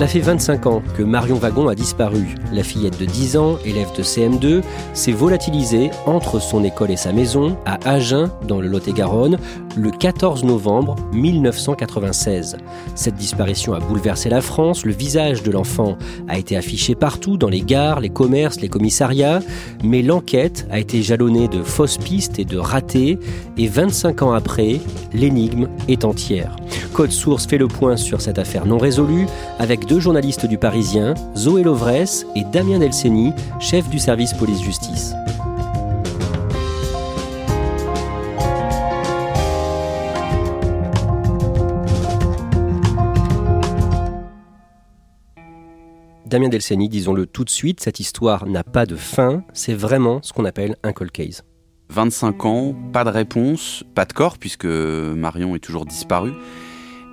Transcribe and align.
Cela 0.00 0.08
fait 0.08 0.20
25 0.20 0.66
ans 0.66 0.82
que 0.96 1.02
Marion 1.02 1.36
Wagon 1.36 1.68
a 1.68 1.74
disparu. 1.74 2.34
La 2.54 2.62
fillette 2.62 2.98
de 2.98 3.04
10 3.04 3.36
ans, 3.36 3.58
élève 3.66 3.94
de 3.94 4.02
CM2, 4.02 4.62
s'est 4.94 5.12
volatilisée 5.12 5.90
entre 6.06 6.40
son 6.40 6.64
école 6.64 6.90
et 6.90 6.96
sa 6.96 7.12
maison 7.12 7.58
à 7.66 7.78
Agen, 7.86 8.30
dans 8.48 8.62
le 8.62 8.68
Lot-et-Garonne, 8.68 9.36
le 9.76 9.90
14 9.90 10.44
novembre 10.44 10.96
1996. 11.12 12.56
Cette 12.94 13.16
disparition 13.16 13.74
a 13.74 13.78
bouleversé 13.78 14.30
la 14.30 14.40
France. 14.40 14.86
Le 14.86 14.92
visage 14.92 15.42
de 15.42 15.50
l'enfant 15.50 15.98
a 16.28 16.38
été 16.38 16.56
affiché 16.56 16.94
partout, 16.94 17.36
dans 17.36 17.50
les 17.50 17.60
gares, 17.60 18.00
les 18.00 18.08
commerces, 18.08 18.62
les 18.62 18.70
commissariats. 18.70 19.40
Mais 19.84 20.00
l'enquête 20.00 20.66
a 20.70 20.78
été 20.78 21.02
jalonnée 21.02 21.46
de 21.46 21.62
fausses 21.62 21.98
pistes 21.98 22.38
et 22.38 22.46
de 22.46 22.56
ratés. 22.56 23.18
Et 23.58 23.68
25 23.68 24.22
ans 24.22 24.32
après, 24.32 24.80
l'énigme 25.12 25.68
est 25.88 26.06
entière. 26.06 26.56
Code 26.94 27.12
Source 27.12 27.46
fait 27.46 27.58
le 27.58 27.68
point 27.68 27.96
sur 27.96 28.20
cette 28.20 28.38
affaire 28.38 28.66
non 28.66 28.78
résolue 28.78 29.26
avec 29.58 29.86
deux 29.90 29.98
journalistes 29.98 30.46
du 30.46 30.56
Parisien, 30.56 31.14
Zoé 31.36 31.64
Lovresse 31.64 32.24
et 32.36 32.44
Damien 32.44 32.78
Delceni, 32.78 33.32
chef 33.58 33.90
du 33.90 33.98
service 33.98 34.32
police-justice. 34.34 35.14
Damien 46.24 46.48
Delceni, 46.48 46.88
disons-le 46.88 47.26
tout 47.26 47.42
de 47.42 47.50
suite, 47.50 47.80
cette 47.80 47.98
histoire 47.98 48.46
n'a 48.46 48.62
pas 48.62 48.86
de 48.86 48.94
fin, 48.94 49.42
c'est 49.52 49.74
vraiment 49.74 50.20
ce 50.22 50.32
qu'on 50.32 50.44
appelle 50.44 50.76
un 50.84 50.92
cold 50.92 51.10
case. 51.10 51.42
25 51.88 52.44
ans, 52.44 52.76
pas 52.92 53.02
de 53.02 53.10
réponse, 53.10 53.82
pas 53.96 54.04
de 54.04 54.12
corps 54.12 54.38
puisque 54.38 54.66
Marion 54.66 55.56
est 55.56 55.58
toujours 55.58 55.84
disparue. 55.84 56.34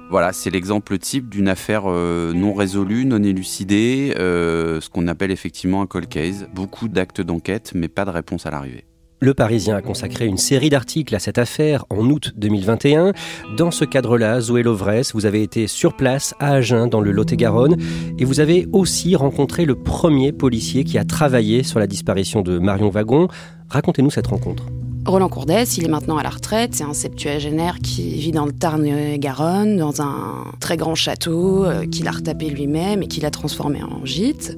Voilà, 0.09 0.31
c'est 0.31 0.49
l'exemple 0.49 0.97
type 0.97 1.29
d'une 1.29 1.49
affaire 1.49 1.83
euh, 1.87 2.31
non 2.31 2.53
résolue, 2.53 3.05
non 3.05 3.21
élucidée, 3.21 4.13
euh, 4.17 4.79
ce 4.79 4.89
qu'on 4.89 5.07
appelle 5.07 5.31
effectivement 5.31 5.81
un 5.81 5.85
cold 5.85 6.07
case. 6.07 6.47
Beaucoup 6.53 6.87
d'actes 6.87 7.19
d'enquête, 7.19 7.73
mais 7.75 7.89
pas 7.89 8.05
de 8.05 8.11
réponse 8.11 8.45
à 8.45 8.51
l'arrivée. 8.51 8.85
Le 9.19 9.33
Parisien 9.33 9.75
a 9.75 9.81
consacré 9.81 10.27
une 10.27 10.37
série 10.37 10.69
d'articles 10.69 11.13
à 11.15 11.19
cette 11.19 11.39
affaire 11.39 11.85
en 11.89 12.05
août 12.09 12.33
2021. 12.37 13.13
Dans 13.57 13.71
ce 13.71 13.83
cadre-là, 13.83 14.39
Zoé 14.39 14.61
Lovresse, 14.63 15.13
vous 15.13 15.25
avez 15.25 15.41
été 15.41 15.67
sur 15.67 15.97
place 15.97 16.35
à 16.39 16.53
Agen, 16.53 16.87
dans 16.87 17.01
le 17.01 17.11
Lot-et-Garonne, 17.11 17.77
et 18.19 18.25
vous 18.25 18.39
avez 18.39 18.67
aussi 18.71 19.15
rencontré 19.15 19.65
le 19.65 19.75
premier 19.75 20.31
policier 20.31 20.83
qui 20.83 20.97
a 20.99 21.03
travaillé 21.03 21.63
sur 21.63 21.79
la 21.79 21.87
disparition 21.87 22.43
de 22.43 22.59
Marion 22.59 22.89
Wagon. 22.89 23.27
Racontez-nous 23.69 24.11
cette 24.11 24.27
rencontre. 24.27 24.67
Roland 25.07 25.29
Courdès, 25.29 25.63
il 25.77 25.85
est 25.85 25.89
maintenant 25.89 26.17
à 26.17 26.23
la 26.23 26.29
retraite. 26.29 26.75
C'est 26.75 26.83
un 26.83 26.93
septuagénaire 26.93 27.79
qui 27.79 28.15
vit 28.15 28.31
dans 28.31 28.45
le 28.45 28.51
Tarn-et-Garonne, 28.51 29.77
dans 29.77 30.01
un 30.01 30.45
très 30.59 30.77
grand 30.77 30.95
château 30.95 31.65
euh, 31.65 31.85
qu'il 31.85 32.07
a 32.07 32.11
retapé 32.11 32.49
lui-même 32.49 33.01
et 33.01 33.07
qu'il 33.07 33.25
a 33.25 33.31
transformé 33.31 33.81
en 33.81 34.05
gîte. 34.05 34.57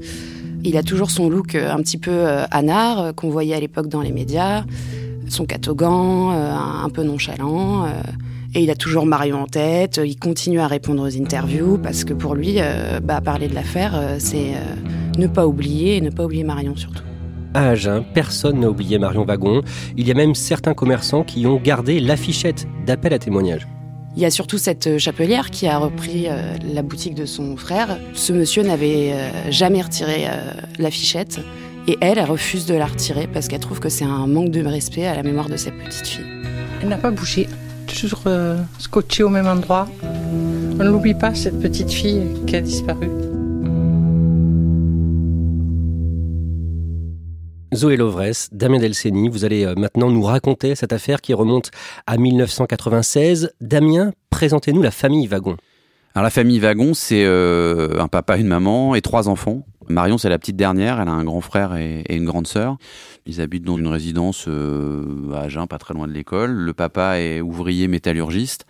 Il 0.63 0.75
a 0.75 0.83
toujours 0.83 1.09
son 1.09 1.29
look 1.29 1.55
euh, 1.55 1.71
un 1.71 1.77
petit 1.77 1.97
peu 1.97 2.11
euh, 2.11 2.45
anard 2.51 2.99
euh, 2.99 3.11
qu'on 3.13 3.29
voyait 3.29 3.55
à 3.55 3.59
l'époque 3.59 3.87
dans 3.87 4.01
les 4.01 4.11
médias, 4.11 4.65
son 5.29 5.45
catogan 5.45 6.31
un 6.31 6.89
peu 6.89 7.03
nonchalant. 7.03 7.85
et 8.55 8.63
il 8.63 8.71
a 8.71 8.75
toujours 8.75 9.05
Marion 9.05 9.43
en 9.43 9.47
tête. 9.47 10.01
Il 10.03 10.17
continue 10.17 10.59
à 10.59 10.65
répondre 10.65 11.03
aux 11.03 11.21
interviews 11.21 11.77
parce 11.77 12.03
que 12.03 12.13
pour 12.13 12.33
lui, 12.33 12.57
bah, 13.03 13.21
parler 13.21 13.47
de 13.47 13.53
l'affaire, 13.53 14.15
c'est 14.17 14.53
ne 15.19 15.27
pas 15.27 15.45
oublier 15.45 15.97
et 15.97 16.01
ne 16.01 16.09
pas 16.09 16.25
oublier 16.25 16.43
Marion 16.43 16.75
surtout. 16.75 17.03
À 17.53 17.69
Agen, 17.69 18.03
personne 18.13 18.59
n'a 18.59 18.69
oublié 18.69 18.99
Marion 18.99 19.25
Wagon. 19.25 19.61
Il 19.97 20.07
y 20.07 20.11
a 20.11 20.13
même 20.13 20.35
certains 20.35 20.73
commerçants 20.73 21.23
qui 21.23 21.47
ont 21.47 21.57
gardé 21.57 21.99
l'affichette 21.99 22.67
d'appel 22.85 23.13
à 23.13 23.19
témoignage. 23.19 23.67
Il 24.15 24.21
y 24.21 24.25
a 24.25 24.31
surtout 24.31 24.57
cette 24.57 24.87
euh, 24.87 24.97
chapelière 24.97 25.49
qui 25.49 25.67
a 25.67 25.77
repris 25.77 26.25
euh, 26.27 26.55
la 26.73 26.81
boutique 26.81 27.15
de 27.15 27.25
son 27.25 27.55
frère. 27.57 27.97
Ce 28.13 28.33
monsieur 28.33 28.63
n'avait 28.63 29.13
euh, 29.13 29.51
jamais 29.51 29.81
retiré 29.81 30.25
euh, 30.27 30.51
l'affichette 30.77 31.39
et 31.87 31.97
elle, 32.01 32.17
elle 32.17 32.25
refuse 32.25 32.65
de 32.65 32.75
la 32.75 32.85
retirer 32.85 33.27
parce 33.27 33.47
qu'elle 33.47 33.59
trouve 33.59 33.79
que 33.79 33.89
c'est 33.89 34.05
un 34.05 34.27
manque 34.27 34.51
de 34.51 34.63
respect 34.65 35.05
à 35.05 35.15
la 35.15 35.23
mémoire 35.23 35.49
de 35.49 35.57
cette 35.57 35.77
petite 35.77 36.07
fille. 36.07 36.25
Elle 36.81 36.89
n'a 36.89 36.97
pas 36.97 37.11
bougé, 37.11 37.47
toujours 37.87 38.21
euh, 38.27 38.57
scotchée 38.77 39.23
au 39.23 39.29
même 39.29 39.47
endroit. 39.47 39.87
On 40.79 40.83
ne 40.83 40.89
l'oublie 40.89 41.13
pas, 41.13 41.33
cette 41.33 41.59
petite 41.59 41.91
fille 41.91 42.21
qui 42.45 42.55
a 42.55 42.61
disparu. 42.61 43.09
Zoé 47.79 47.95
Lovresse, 47.95 48.49
Damien 48.51 48.77
Delceni, 48.77 49.29
vous 49.29 49.45
allez 49.45 49.65
euh, 49.65 49.73
maintenant 49.77 50.11
nous 50.11 50.21
raconter 50.21 50.75
cette 50.75 50.91
affaire 50.91 51.21
qui 51.21 51.33
remonte 51.33 51.71
à 52.07 52.17
1996. 52.17 53.53
Damien, 53.61 54.11
présentez-nous 54.29 54.81
la 54.81 54.91
famille 54.91 55.27
Wagon. 55.27 55.55
Alors 56.13 56.25
la 56.25 56.29
famille 56.29 56.59
Wagon, 56.59 56.93
c'est 56.93 57.23
euh, 57.23 58.01
un 58.01 58.09
papa, 58.09 58.35
une 58.35 58.47
maman 58.47 58.95
et 58.95 59.01
trois 59.01 59.29
enfants. 59.29 59.65
Marion, 59.87 60.17
c'est 60.17 60.27
la 60.27 60.37
petite 60.37 60.57
dernière, 60.57 60.99
elle 60.99 61.07
a 61.07 61.13
un 61.13 61.23
grand 61.23 61.39
frère 61.39 61.77
et, 61.77 62.03
une 62.09 62.25
grande 62.25 62.47
sœur. 62.47 62.75
Ils 63.25 63.39
habitent 63.39 63.63
dans 63.63 63.77
une 63.77 63.87
résidence 63.87 64.43
euh, 64.49 65.31
à 65.33 65.43
Agen, 65.43 65.65
pas 65.65 65.77
très 65.77 65.93
loin 65.93 66.05
de 66.05 66.11
l'école. 66.11 66.51
Le 66.51 66.73
papa 66.73 67.19
est 67.19 67.39
ouvrier 67.39 67.87
métallurgiste. 67.87 68.65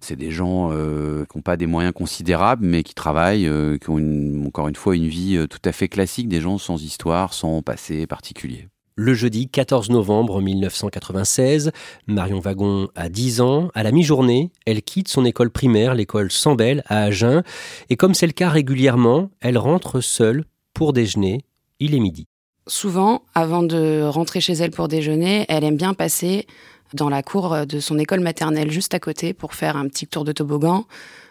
C'est 0.00 0.16
des 0.16 0.30
gens 0.30 0.70
euh, 0.72 1.24
qui 1.30 1.38
n'ont 1.38 1.42
pas 1.42 1.56
des 1.56 1.66
moyens 1.66 1.94
considérables, 1.94 2.64
mais 2.66 2.82
qui 2.82 2.94
travaillent, 2.94 3.46
euh, 3.46 3.78
qui 3.78 3.90
ont 3.90 3.98
une- 3.98 4.44
encore 4.46 4.68
une 4.68 4.76
fois 4.76 4.94
une 4.96 5.08
vie 5.08 5.36
euh, 5.36 5.46
tout 5.46 5.58
à 5.64 5.72
fait 5.72 5.88
classique, 5.88 6.28
des 6.28 6.40
gens 6.40 6.58
sans 6.58 6.82
histoire, 6.82 7.32
sans 7.34 7.62
passé 7.62 8.06
particulier. 8.06 8.68
Le 8.98 9.12
jeudi 9.12 9.48
14 9.48 9.90
novembre 9.90 10.40
1996, 10.40 11.70
Marion 12.06 12.40
Wagon 12.40 12.88
a 12.94 13.08
10 13.10 13.40
ans. 13.42 13.70
À 13.74 13.82
la 13.82 13.92
mi-journée, 13.92 14.50
elle 14.64 14.82
quitte 14.82 15.08
son 15.08 15.24
école 15.26 15.50
primaire, 15.50 15.94
l'école 15.94 16.30
Sambel, 16.30 16.82
à 16.86 17.02
Agen. 17.02 17.42
Et 17.90 17.96
comme 17.96 18.14
c'est 18.14 18.26
le 18.26 18.32
cas 18.32 18.48
régulièrement, 18.48 19.30
elle 19.40 19.58
rentre 19.58 20.00
seule 20.00 20.44
pour 20.72 20.92
déjeuner. 20.94 21.42
Il 21.78 21.94
est 21.94 22.00
midi. 22.00 22.26
Souvent, 22.68 23.22
avant 23.34 23.62
de 23.62 24.02
rentrer 24.02 24.40
chez 24.40 24.54
elle 24.54 24.70
pour 24.70 24.88
déjeuner, 24.88 25.44
elle 25.48 25.62
aime 25.64 25.76
bien 25.76 25.94
passer 25.94 26.46
dans 26.94 27.08
la 27.08 27.22
cour 27.22 27.66
de 27.66 27.80
son 27.80 27.98
école 27.98 28.20
maternelle 28.20 28.70
juste 28.70 28.94
à 28.94 28.98
côté 28.98 29.32
pour 29.34 29.54
faire 29.54 29.76
un 29.76 29.88
petit 29.88 30.06
tour 30.06 30.24
de 30.24 30.32
toboggan, 30.32 30.86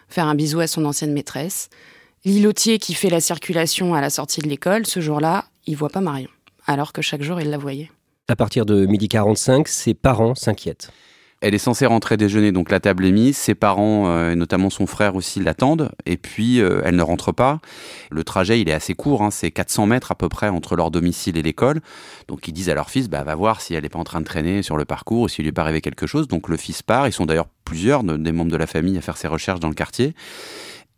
faire 0.08 0.26
un 0.26 0.34
bisou 0.34 0.60
à 0.60 0.66
son 0.66 0.84
ancienne 0.84 1.12
maîtresse. 1.12 1.68
L'îlotier 2.24 2.78
qui 2.78 2.94
fait 2.94 3.10
la 3.10 3.20
circulation 3.20 3.94
à 3.94 4.00
la 4.00 4.10
sortie 4.10 4.40
de 4.40 4.48
l'école, 4.48 4.86
ce 4.86 5.00
jour-là, 5.00 5.44
il 5.66 5.76
voit 5.76 5.90
pas 5.90 6.00
Marion, 6.00 6.30
alors 6.66 6.92
que 6.92 7.02
chaque 7.02 7.22
jour 7.22 7.40
il 7.40 7.50
la 7.50 7.58
voyait. 7.58 7.90
À 8.28 8.34
partir 8.34 8.66
de 8.66 8.86
midi 8.86 9.08
45, 9.08 9.68
ses 9.68 9.94
parents 9.94 10.34
s'inquiètent. 10.34 10.90
Elle 11.42 11.54
est 11.54 11.58
censée 11.58 11.84
rentrer 11.84 12.16
déjeuner, 12.16 12.50
donc 12.50 12.70
la 12.70 12.80
table 12.80 13.04
est 13.04 13.12
mise. 13.12 13.36
Ses 13.36 13.54
parents, 13.54 14.08
euh, 14.08 14.32
et 14.32 14.36
notamment 14.36 14.70
son 14.70 14.86
frère 14.86 15.16
aussi, 15.16 15.38
l'attendent. 15.38 15.90
Et 16.06 16.16
puis, 16.16 16.60
euh, 16.60 16.80
elle 16.84 16.96
ne 16.96 17.02
rentre 17.02 17.30
pas. 17.30 17.60
Le 18.10 18.24
trajet, 18.24 18.58
il 18.60 18.68
est 18.70 18.72
assez 18.72 18.94
court. 18.94 19.22
hein, 19.22 19.30
c'est 19.30 19.50
400 19.50 19.86
mètres 19.86 20.10
à 20.10 20.14
peu 20.14 20.30
près 20.30 20.48
entre 20.48 20.76
leur 20.76 20.90
domicile 20.90 21.36
et 21.36 21.42
l'école. 21.42 21.80
Donc, 22.26 22.48
ils 22.48 22.52
disent 22.52 22.70
à 22.70 22.74
leur 22.74 22.88
fils, 22.88 23.08
bah, 23.10 23.22
va 23.22 23.34
voir 23.34 23.60
si 23.60 23.74
elle 23.74 23.82
n'est 23.82 23.90
pas 23.90 23.98
en 23.98 24.04
train 24.04 24.20
de 24.20 24.24
traîner 24.24 24.62
sur 24.62 24.78
le 24.78 24.86
parcours 24.86 25.22
ou 25.22 25.28
s'il 25.28 25.44
lui 25.44 25.50
est 25.50 25.52
pas 25.52 25.62
arrivé 25.62 25.82
quelque 25.82 26.06
chose. 26.06 26.26
Donc, 26.26 26.48
le 26.48 26.56
fils 26.56 26.82
part. 26.82 27.06
Ils 27.06 27.12
sont 27.12 27.26
d'ailleurs 27.26 27.48
plusieurs 27.66 28.02
de- 28.02 28.16
des 28.16 28.32
membres 28.32 28.50
de 28.50 28.56
la 28.56 28.66
famille 28.66 28.96
à 28.96 29.02
faire 29.02 29.18
ces 29.18 29.28
recherches 29.28 29.60
dans 29.60 29.68
le 29.68 29.74
quartier. 29.74 30.14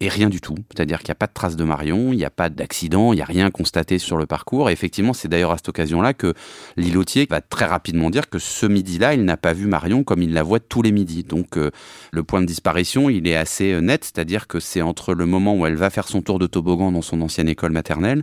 Et 0.00 0.08
rien 0.08 0.28
du 0.28 0.40
tout. 0.40 0.54
C'est-à-dire 0.72 0.98
qu'il 0.98 1.08
n'y 1.08 1.12
a 1.12 1.16
pas 1.16 1.26
de 1.26 1.32
traces 1.32 1.56
de 1.56 1.64
Marion, 1.64 2.12
il 2.12 2.16
n'y 2.16 2.24
a 2.24 2.30
pas 2.30 2.48
d'accident, 2.48 3.12
il 3.12 3.16
n'y 3.16 3.22
a 3.22 3.26
rien 3.26 3.50
constaté 3.50 3.98
sur 3.98 4.16
le 4.16 4.26
parcours. 4.26 4.70
Et 4.70 4.72
effectivement, 4.72 5.12
c'est 5.12 5.28
d'ailleurs 5.28 5.52
à 5.52 5.56
cette 5.56 5.68
occasion-là 5.68 6.14
que 6.14 6.34
l'îlotier 6.76 7.26
va 7.28 7.40
très 7.40 7.64
rapidement 7.64 8.10
dire 8.10 8.28
que 8.28 8.38
ce 8.38 8.66
midi-là, 8.66 9.14
il 9.14 9.24
n'a 9.24 9.36
pas 9.36 9.52
vu 9.52 9.66
Marion 9.66 10.04
comme 10.04 10.22
il 10.22 10.32
la 10.32 10.42
voit 10.42 10.60
tous 10.60 10.82
les 10.82 10.92
midis. 10.92 11.24
Donc 11.24 11.56
euh, 11.56 11.70
le 12.12 12.22
point 12.22 12.40
de 12.40 12.46
disparition, 12.46 13.10
il 13.10 13.26
est 13.26 13.36
assez 13.36 13.72
euh, 13.72 13.80
net, 13.80 14.04
c'est-à-dire 14.04 14.46
que 14.46 14.60
c'est 14.60 14.82
entre 14.82 15.14
le 15.14 15.26
moment 15.26 15.56
où 15.56 15.66
elle 15.66 15.76
va 15.76 15.90
faire 15.90 16.06
son 16.08 16.22
tour 16.22 16.38
de 16.38 16.46
toboggan 16.46 16.92
dans 16.92 17.02
son 17.02 17.20
ancienne 17.20 17.48
école 17.48 17.72
maternelle 17.72 18.22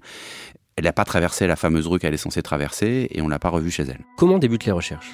elle 0.78 0.84
n'a 0.84 0.94
pas 0.94 1.06
traversé 1.06 1.48
la 1.48 1.56
fameuse 1.56 1.88
rue 1.88 2.00
qu'elle 2.00 2.14
est 2.14 2.18
censée 2.18 2.44
traverser 2.44 3.08
et 3.12 3.22
on 3.22 3.30
l'a 3.30 3.40
pas 3.40 3.48
revue 3.48 3.72
chez 3.72 3.84
elle. 3.84 4.02
Comment 4.18 4.40
débutent 4.40 4.66
les 4.66 4.74
recherches? 4.74 5.10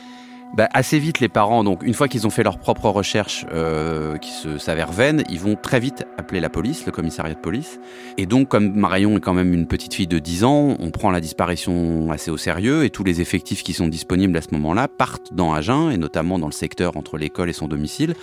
Bah, 0.53 0.67
assez 0.73 0.99
vite, 0.99 1.21
les 1.21 1.29
parents, 1.29 1.63
donc 1.63 1.81
une 1.83 1.93
fois 1.93 2.09
qu'ils 2.09 2.27
ont 2.27 2.29
fait 2.29 2.43
leurs 2.43 2.59
propres 2.59 2.89
recherches 2.89 3.45
euh, 3.53 4.17
qui 4.17 4.31
se 4.31 4.57
s'avèrent 4.57 4.91
vaines, 4.91 5.23
ils 5.29 5.39
vont 5.39 5.55
très 5.55 5.79
vite 5.79 6.05
appeler 6.17 6.41
la 6.41 6.49
police, 6.49 6.85
le 6.85 6.91
commissariat 6.91 7.35
de 7.35 7.39
police. 7.39 7.79
Et 8.17 8.25
donc, 8.25 8.49
comme 8.49 8.73
Marion 8.73 9.15
est 9.15 9.21
quand 9.21 9.33
même 9.33 9.53
une 9.53 9.65
petite 9.65 9.93
fille 9.93 10.07
de 10.07 10.19
10 10.19 10.43
ans, 10.43 10.75
on 10.79 10.91
prend 10.91 11.09
la 11.09 11.21
disparition 11.21 12.11
assez 12.11 12.31
au 12.31 12.37
sérieux 12.37 12.83
et 12.83 12.89
tous 12.89 13.05
les 13.05 13.21
effectifs 13.21 13.63
qui 13.63 13.71
sont 13.71 13.87
disponibles 13.87 14.35
à 14.35 14.41
ce 14.41 14.49
moment-là 14.51 14.89
partent 14.89 15.33
dans 15.33 15.53
Agen 15.53 15.89
et 15.89 15.97
notamment 15.97 16.37
dans 16.37 16.47
le 16.47 16.51
secteur 16.51 16.97
entre 16.97 17.17
l'école 17.17 17.49
et 17.49 17.53
son 17.53 17.69
domicile 17.69 18.13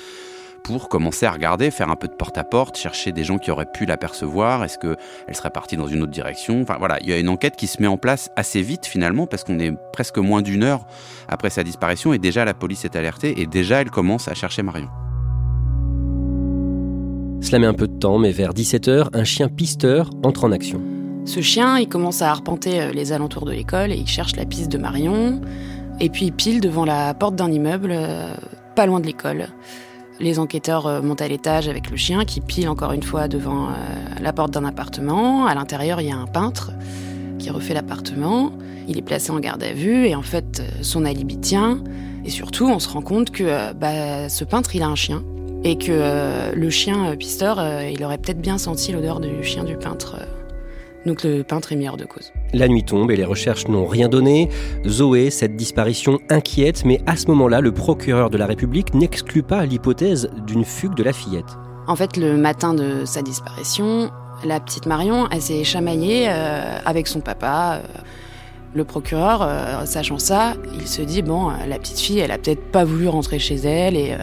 pour 0.69 0.91
commencer 0.91 1.25
à 1.25 1.33
regarder, 1.33 1.71
faire 1.71 1.89
un 1.89 1.97
peu 1.97 2.09
de 2.09 2.13
porte-à-porte, 2.13 2.77
chercher 2.77 3.11
des 3.11 3.25
gens 3.25 3.39
qui 3.39 3.51
auraient 3.51 3.73
pu 3.73 3.87
l'apercevoir. 3.87 4.65
Est-ce 4.65 4.77
qu'elle 4.77 5.35
serait 5.35 5.49
partie 5.49 5.79
dans 5.79 5.87
une 5.87 6.03
autre 6.03 6.13
direction? 6.13 6.61
Enfin 6.61 6.77
voilà, 6.79 6.99
il 7.01 7.09
y 7.09 7.13
a 7.15 7.19
une 7.19 7.31
enquête 7.31 7.57
qui 7.57 7.67
se 7.67 7.81
met 7.81 7.89
en 7.89 7.97
place 7.97 8.29
assez 8.37 8.61
vite 8.61 8.85
finalement, 8.85 9.27
parce 9.27 9.45
qu'on 9.45 9.59
est 9.61 9.73
presque 9.95 10.19
moins 10.19 10.43
d'une 10.43 10.63
heure 10.63 10.85
après 11.27 11.49
sa 11.49 11.65
disparition 11.65 12.13
et 12.13 12.19
déjà 12.19 12.45
la 12.45 12.53
police 12.53 12.85
est 12.85 12.97
alertée 12.97 13.41
et 13.41 13.47
déjà 13.47 13.81
elle 13.81 13.89
commence 13.89 14.29
à 14.29 14.35
chercher 14.35 14.63
Marion. 14.63 14.89
Cela 17.41 17.61
met 17.61 17.67
un 17.67 17.73
peu 17.73 17.89
de 17.89 17.99
temps, 17.99 18.19
mais 18.19 18.33
vers 18.33 18.53
17h, 18.53 19.09
un 19.15 19.25
chien 19.25 19.49
pisteur 19.49 20.11
entre 20.23 20.45
en 20.45 20.53
action. 20.53 20.83
Ce 21.25 21.41
chien, 21.41 21.79
il 21.79 21.89
commence 21.89 22.21
à 22.21 22.31
arpenter 22.31 22.83
euh, 22.83 22.93
les 22.93 23.13
alentours 23.13 23.47
de 23.47 23.53
l'école 23.53 23.91
et 23.91 23.97
il 23.97 24.07
cherche 24.07 24.37
la 24.37 24.45
piste 24.45 24.71
de 24.71 24.77
Marion. 24.77 25.41
Et 25.99 26.11
puis 26.11 26.27
il 26.27 26.33
pile 26.33 26.61
devant 26.61 26.85
la 26.85 27.15
porte 27.15 27.37
d'un 27.37 27.51
immeuble, 27.51 27.91
euh, 27.91 28.35
pas 28.75 28.85
loin 28.85 29.01
de 29.01 29.07
l'école. 29.07 29.49
Les 30.21 30.41
enquêteurs 30.41 30.87
euh, 30.87 31.01
montent 31.01 31.23
à 31.23 31.29
l'étage 31.29 31.69
avec 31.69 31.91
le 31.91 31.97
chien 31.97 32.25
qui 32.25 32.41
pile 32.41 32.69
encore 32.69 32.93
une 32.93 33.03
fois 33.03 33.29
devant 33.29 33.69
euh, 33.69 33.73
la 34.21 34.33
porte 34.33 34.51
d'un 34.51 34.65
appartement. 34.65 35.47
À 35.47 35.55
l'intérieur, 35.55 36.01
il 36.01 36.09
y 36.09 36.13
a 36.13 36.17
un 36.17 36.27
peintre 36.27 36.73
qui 37.39 37.51
refait 37.51 37.75
l'appartement. 37.75 38.51
Il 38.89 38.99
est 38.99 39.03
placé 39.03 39.31
en 39.31 39.39
garde 39.39 39.63
à 39.63 39.73
vue 39.73 40.07
et 40.07 40.17
en 40.17 40.23
fait, 40.23 40.61
euh, 40.61 40.83
son 40.83 41.05
alibi 41.05 41.39
tient. 41.39 41.83
Et 42.25 42.31
surtout, 42.31 42.67
on 42.67 42.81
se 42.81 42.89
rend 42.89 43.01
compte 43.01 43.31
que 43.31 43.73
bah, 43.75 44.29
ce 44.29 44.45
peintre, 44.45 44.75
il 44.75 44.83
a 44.83 44.89
un 44.89 44.97
chien. 44.97 45.23
Et 45.65 45.77
que 45.77 46.55
le 46.55 46.71
chien 46.71 47.17
pisteur, 47.17 47.61
il 47.83 48.05
aurait 48.05 48.19
peut-être 48.19 48.41
bien 48.41 48.59
senti 48.59 48.93
l'odeur 48.93 49.19
du 49.19 49.43
chien 49.43 49.65
du 49.65 49.77
peintre 49.77 50.17
donc 51.09 51.25
le 51.25 51.43
peintre 51.43 51.73
est 51.73 51.77
mis 51.77 51.89
hors 51.89 51.97
de 51.97 52.05
cause. 52.05 52.33
La 52.53 52.69
nuit 52.69 52.85
tombe 52.85 53.11
et 53.11 53.17
les 53.17 53.25
recherches 53.25 53.67
n'ont 53.67 53.87
rien 53.87 54.09
donné. 54.09 54.49
Zoé, 54.87 55.31
cette 55.31 55.57
disparition 55.57 56.21
inquiète, 56.29 56.85
mais 56.85 57.01
à 57.07 57.17
ce 57.17 57.27
moment-là, 57.29 57.61
le 57.61 57.73
procureur 57.73 58.31
de 58.31 58.37
la 58.37 58.47
République 58.47 58.95
n'exclut 58.95 59.43
pas 59.43 59.65
l'hypothèse 59.65 60.31
d'une 60.47 60.65
fugue 60.65 60.95
de 60.95 61.03
la 61.03 61.13
fillette. 61.13 61.47
En 61.87 61.97
fait, 61.97 62.17
le 62.19 62.37
matin 62.37 62.75
de 62.75 63.07
sa 63.07 63.23
disparition, 63.23 64.11
la 64.45 64.61
petite 64.61 64.87
Marion, 64.87 65.27
elle 65.31 65.41
s'est 65.41 65.65
chamaillée 65.65 66.27
euh, 66.29 66.79
avec 66.85 67.07
son 67.09 67.21
papa. 67.21 67.81
Euh. 67.83 67.99
le 68.75 68.85
procureur, 68.85 69.41
euh, 69.43 69.87
sachant 69.87 70.19
ça, 70.19 70.55
il 70.75 70.87
se 70.87 71.01
dit 71.01 71.23
bon, 71.23 71.51
la 71.67 71.79
petite 71.79 71.99
fille, 71.99 72.19
elle 72.19 72.31
a 72.31 72.39
peut-être 72.39 72.71
pas 72.71 72.85
voulu 72.85 73.09
rentrer 73.09 73.39
chez 73.39 73.57
elle 73.57 73.97
et 73.97 74.15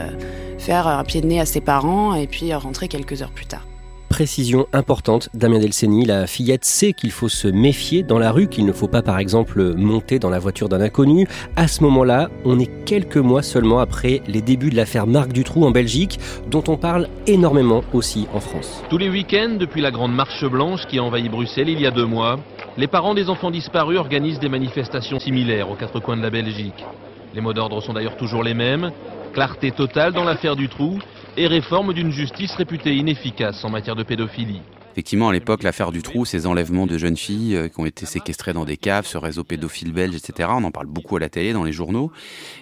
faire 0.60 0.88
un 0.88 1.04
pied 1.04 1.22
de 1.22 1.28
nez 1.28 1.40
à 1.40 1.46
ses 1.46 1.62
parents 1.62 2.14
et 2.14 2.28
puis 2.28 2.54
rentrer 2.54 2.88
quelques 2.88 3.24
heures 3.24 3.34
plus 3.34 3.48
tard 3.48 3.66
précision 4.16 4.66
importante, 4.72 5.28
Damien 5.34 5.60
Delceni, 5.60 6.06
la 6.06 6.26
fillette 6.26 6.64
sait 6.64 6.94
qu'il 6.94 7.12
faut 7.12 7.28
se 7.28 7.50
méfier 7.50 8.02
dans 8.02 8.18
la 8.18 8.32
rue, 8.32 8.48
qu'il 8.48 8.66
ne 8.66 8.72
faut 8.72 8.88
pas 8.88 9.02
par 9.02 9.20
exemple 9.20 9.74
monter 9.76 10.20
dans 10.20 10.30
la 10.30 10.40
voiture 10.40 10.70
d'un 10.70 10.80
inconnu. 10.80 11.28
À 11.58 11.68
ce 11.68 11.84
moment-là, 11.84 12.30
on 12.46 12.58
est 12.58 12.86
quelques 12.86 13.18
mois 13.18 13.44
seulement 13.44 13.80
après 13.80 14.22
les 14.26 14.42
débuts 14.42 14.70
de 14.70 14.78
l'affaire 14.78 15.06
Marc 15.06 15.34
Dutroux 15.34 15.66
en 15.66 15.72
Belgique, 15.72 16.18
dont 16.50 16.64
on 16.70 16.78
parle 16.78 17.10
énormément 17.28 17.84
aussi 17.92 18.26
en 18.34 18.40
France. 18.40 18.82
Tous 18.90 18.98
les 18.98 19.10
week-ends, 19.10 19.58
depuis 19.60 19.82
la 19.82 19.92
grande 19.92 20.16
marche 20.16 20.46
blanche 20.46 20.88
qui 20.88 20.98
a 20.98 21.04
envahi 21.04 21.28
Bruxelles 21.28 21.68
il 21.68 21.82
y 21.82 21.86
a 21.86 21.92
deux 21.92 22.06
mois, 22.06 22.40
les 22.78 22.88
parents 22.88 23.16
des 23.16 23.30
enfants 23.30 23.52
disparus 23.52 24.00
organisent 24.00 24.40
des 24.40 24.48
manifestations 24.48 25.20
similaires 25.20 25.70
aux 25.70 25.76
quatre 25.76 26.00
coins 26.00 26.16
de 26.16 26.24
la 26.24 26.30
Belgique. 26.30 26.86
Les 27.34 27.42
mots 27.42 27.52
d'ordre 27.52 27.82
sont 27.82 27.92
d'ailleurs 27.92 28.16
toujours 28.16 28.44
les 28.44 28.54
mêmes. 28.54 28.92
Clarté 29.36 29.74
totale 29.74 30.14
dans 30.14 30.24
l'affaire 30.24 30.56
Dutroux 30.56 30.98
et 31.36 31.48
réforme 31.48 31.92
d'une 31.92 32.10
justice 32.10 32.56
réputée 32.56 32.96
inefficace 32.96 33.66
en 33.66 33.70
matière 33.70 33.98
de 33.98 34.04
pédophilie. 34.04 34.62
Effectivement, 34.96 35.28
à 35.28 35.34
l'époque, 35.34 35.64
l'affaire 35.64 35.92
du 35.92 36.02
trou, 36.02 36.24
ces 36.24 36.48
enlèvements 36.48 36.88
de 36.88 36.98
jeunes 36.98 37.18
filles 37.18 37.58
euh, 37.58 37.68
qui 37.68 37.82
ont 37.82 37.86
été 37.86 38.06
séquestrées 38.06 38.54
dans 38.54 38.64
des 38.64 38.78
caves, 38.78 39.06
ce 39.06 39.18
réseau 39.18 39.44
pédophile 39.44 39.92
belge, 39.92 40.16
etc. 40.16 40.48
On 40.54 40.64
en 40.64 40.72
parle 40.72 40.86
beaucoup 40.86 41.18
à 41.18 41.20
la 41.20 41.28
télé, 41.28 41.52
dans 41.52 41.66
les 41.66 41.74
journaux. 41.74 42.14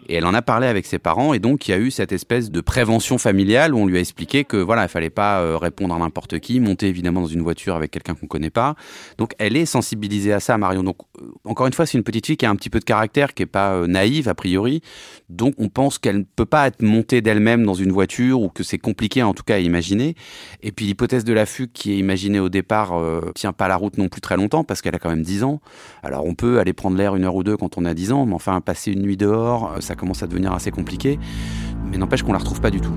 Et 0.09 0.15
elle 0.15 0.25
en 0.25 0.33
a 0.33 0.41
parlé 0.41 0.65
avec 0.65 0.87
ses 0.87 0.97
parents. 0.97 1.35
Et 1.35 1.39
donc, 1.39 1.67
il 1.67 1.71
y 1.71 1.73
a 1.75 1.77
eu 1.77 1.91
cette 1.91 2.11
espèce 2.11 2.49
de 2.49 2.59
prévention 2.59 3.19
familiale 3.19 3.75
où 3.75 3.77
on 3.77 3.85
lui 3.85 3.97
a 3.97 3.99
expliqué 3.99 4.45
que 4.45 4.57
voilà, 4.57 4.81
il 4.81 4.87
fallait 4.87 5.11
pas 5.11 5.41
euh, 5.41 5.59
répondre 5.59 5.93
à 5.93 5.99
n'importe 5.99 6.39
qui, 6.39 6.59
monter 6.59 6.87
évidemment 6.87 7.21
dans 7.21 7.27
une 7.27 7.43
voiture 7.43 7.75
avec 7.75 7.91
quelqu'un 7.91 8.15
qu'on 8.15 8.25
connaît 8.25 8.49
pas. 8.49 8.73
Donc, 9.19 9.33
elle 9.37 9.55
est 9.55 9.67
sensibilisée 9.67 10.33
à 10.33 10.39
ça, 10.39 10.57
Marion. 10.57 10.81
Donc, 10.81 10.97
euh, 11.21 11.25
encore 11.45 11.67
une 11.67 11.73
fois, 11.73 11.85
c'est 11.85 11.99
une 11.99 12.03
petite 12.03 12.25
fille 12.25 12.37
qui 12.37 12.47
a 12.47 12.49
un 12.49 12.55
petit 12.55 12.71
peu 12.71 12.79
de 12.79 12.85
caractère, 12.85 13.35
qui 13.35 13.43
est 13.43 13.45
pas 13.45 13.85
naïve 13.85 14.27
a 14.27 14.33
priori. 14.33 14.81
Donc, 15.29 15.53
on 15.59 15.69
pense 15.69 15.99
qu'elle 15.99 16.17
ne 16.17 16.25
peut 16.35 16.47
pas 16.47 16.65
être 16.65 16.81
montée 16.81 17.21
d'elle-même 17.21 17.63
dans 17.63 17.75
une 17.75 17.91
voiture 17.91 18.41
ou 18.41 18.49
que 18.49 18.63
c'est 18.63 18.79
compliqué 18.79 19.21
en 19.21 19.35
tout 19.35 19.43
cas 19.43 19.57
à 19.57 19.59
imaginer. 19.59 20.15
Et 20.63 20.71
puis, 20.71 20.87
l'hypothèse 20.87 21.25
de 21.25 21.33
la 21.33 21.45
fugue 21.45 21.71
qui 21.71 21.91
est 21.91 21.97
imaginée 21.97 22.22
au 22.39 22.49
départ 22.49 22.93
euh, 22.93 23.31
tient 23.35 23.53
pas 23.53 23.67
la 23.67 23.75
route 23.75 23.97
non 23.97 24.07
plus 24.07 24.21
très 24.21 24.37
longtemps 24.37 24.63
parce 24.63 24.81
qu'elle 24.81 24.95
a 24.95 24.99
quand 24.99 25.09
même 25.09 25.23
10 25.23 25.43
ans. 25.43 25.61
Alors 26.01 26.25
on 26.25 26.35
peut 26.35 26.59
aller 26.59 26.73
prendre 26.73 26.97
l'air 26.97 27.15
une 27.15 27.23
heure 27.25 27.35
ou 27.35 27.43
deux 27.43 27.57
quand 27.57 27.77
on 27.77 27.85
a 27.85 27.93
10 27.93 28.11
ans, 28.11 28.25
mais 28.25 28.33
enfin 28.33 28.59
passer 28.61 28.91
une 28.91 29.01
nuit 29.01 29.17
dehors, 29.17 29.73
euh, 29.73 29.81
ça 29.81 29.95
commence 29.95 30.23
à 30.23 30.27
devenir 30.27 30.53
assez 30.53 30.71
compliqué. 30.71 31.19
Mais 31.91 31.97
n'empêche 31.97 32.23
qu'on 32.23 32.33
la 32.33 32.39
retrouve 32.39 32.61
pas 32.61 32.71
du 32.71 32.81
tout. 32.81 32.93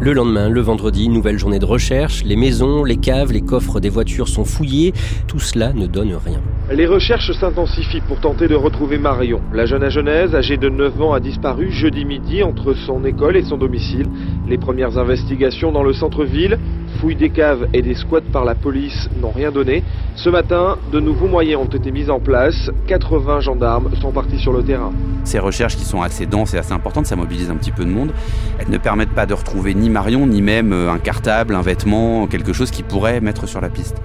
Le 0.00 0.12
lendemain, 0.12 0.48
le 0.48 0.60
vendredi, 0.60 1.08
nouvelle 1.08 1.38
journée 1.38 1.58
de 1.58 1.64
recherche. 1.64 2.22
Les 2.24 2.36
maisons, 2.36 2.84
les 2.84 2.98
caves, 2.98 3.32
les 3.32 3.40
coffres 3.40 3.80
des 3.80 3.88
voitures 3.88 4.28
sont 4.28 4.44
fouillés. 4.44 4.94
Tout 5.26 5.40
cela 5.40 5.72
ne 5.72 5.88
donne 5.88 6.14
rien. 6.14 6.40
Les 6.70 6.86
recherches 6.86 7.32
s'intensifient 7.32 8.02
pour 8.02 8.20
tenter 8.20 8.46
de 8.46 8.54
retrouver 8.54 8.96
Marion. 8.96 9.40
La 9.52 9.66
jeune 9.66 9.82
agenaise, 9.82 10.36
âgée 10.36 10.56
de 10.56 10.68
9 10.68 11.02
ans, 11.02 11.14
a 11.14 11.18
disparu 11.18 11.72
jeudi 11.72 12.04
midi 12.04 12.44
entre 12.44 12.74
son 12.74 13.04
école 13.04 13.36
et 13.36 13.42
son 13.42 13.56
domicile. 13.56 14.06
Les 14.46 14.56
premières 14.56 14.98
investigations 14.98 15.72
dans 15.72 15.82
le 15.82 15.92
centre-ville, 15.92 16.60
fouilles 16.98 17.16
des 17.16 17.30
caves 17.30 17.68
et 17.72 17.82
des 17.82 17.94
squats 17.94 18.20
par 18.32 18.44
la 18.44 18.54
police 18.54 19.08
n'ont 19.20 19.30
rien 19.30 19.50
donné. 19.50 19.82
Ce 20.16 20.28
matin, 20.30 20.76
de 20.92 21.00
nouveaux 21.00 21.28
moyens 21.28 21.62
ont 21.62 21.76
été 21.76 21.90
mis 21.90 22.10
en 22.10 22.20
place. 22.20 22.70
80 22.86 23.40
gendarmes 23.40 23.90
sont 24.00 24.12
partis 24.12 24.38
sur 24.38 24.52
le 24.52 24.62
terrain. 24.62 24.92
Ces 25.24 25.38
recherches 25.38 25.76
qui 25.76 25.84
sont 25.84 26.02
assez 26.02 26.26
denses 26.26 26.54
et 26.54 26.58
assez 26.58 26.72
importantes, 26.72 27.06
ça 27.06 27.16
mobilise 27.16 27.50
un 27.50 27.56
petit 27.56 27.72
peu 27.72 27.84
de 27.84 27.90
monde. 27.90 28.12
Elles 28.58 28.70
ne 28.70 28.78
permettent 28.78 29.14
pas 29.14 29.26
de 29.26 29.34
retrouver 29.34 29.74
ni 29.74 29.90
Marion, 29.90 30.26
ni 30.26 30.42
même 30.42 30.72
euh, 30.72 30.90
un 30.90 30.98
cartable, 30.98 31.54
un 31.54 31.62
vêtement, 31.62 32.26
quelque 32.26 32.52
chose 32.52 32.70
qui 32.70 32.82
pourrait 32.82 33.20
mettre 33.20 33.46
sur 33.46 33.60
la 33.60 33.68
piste. 33.68 33.96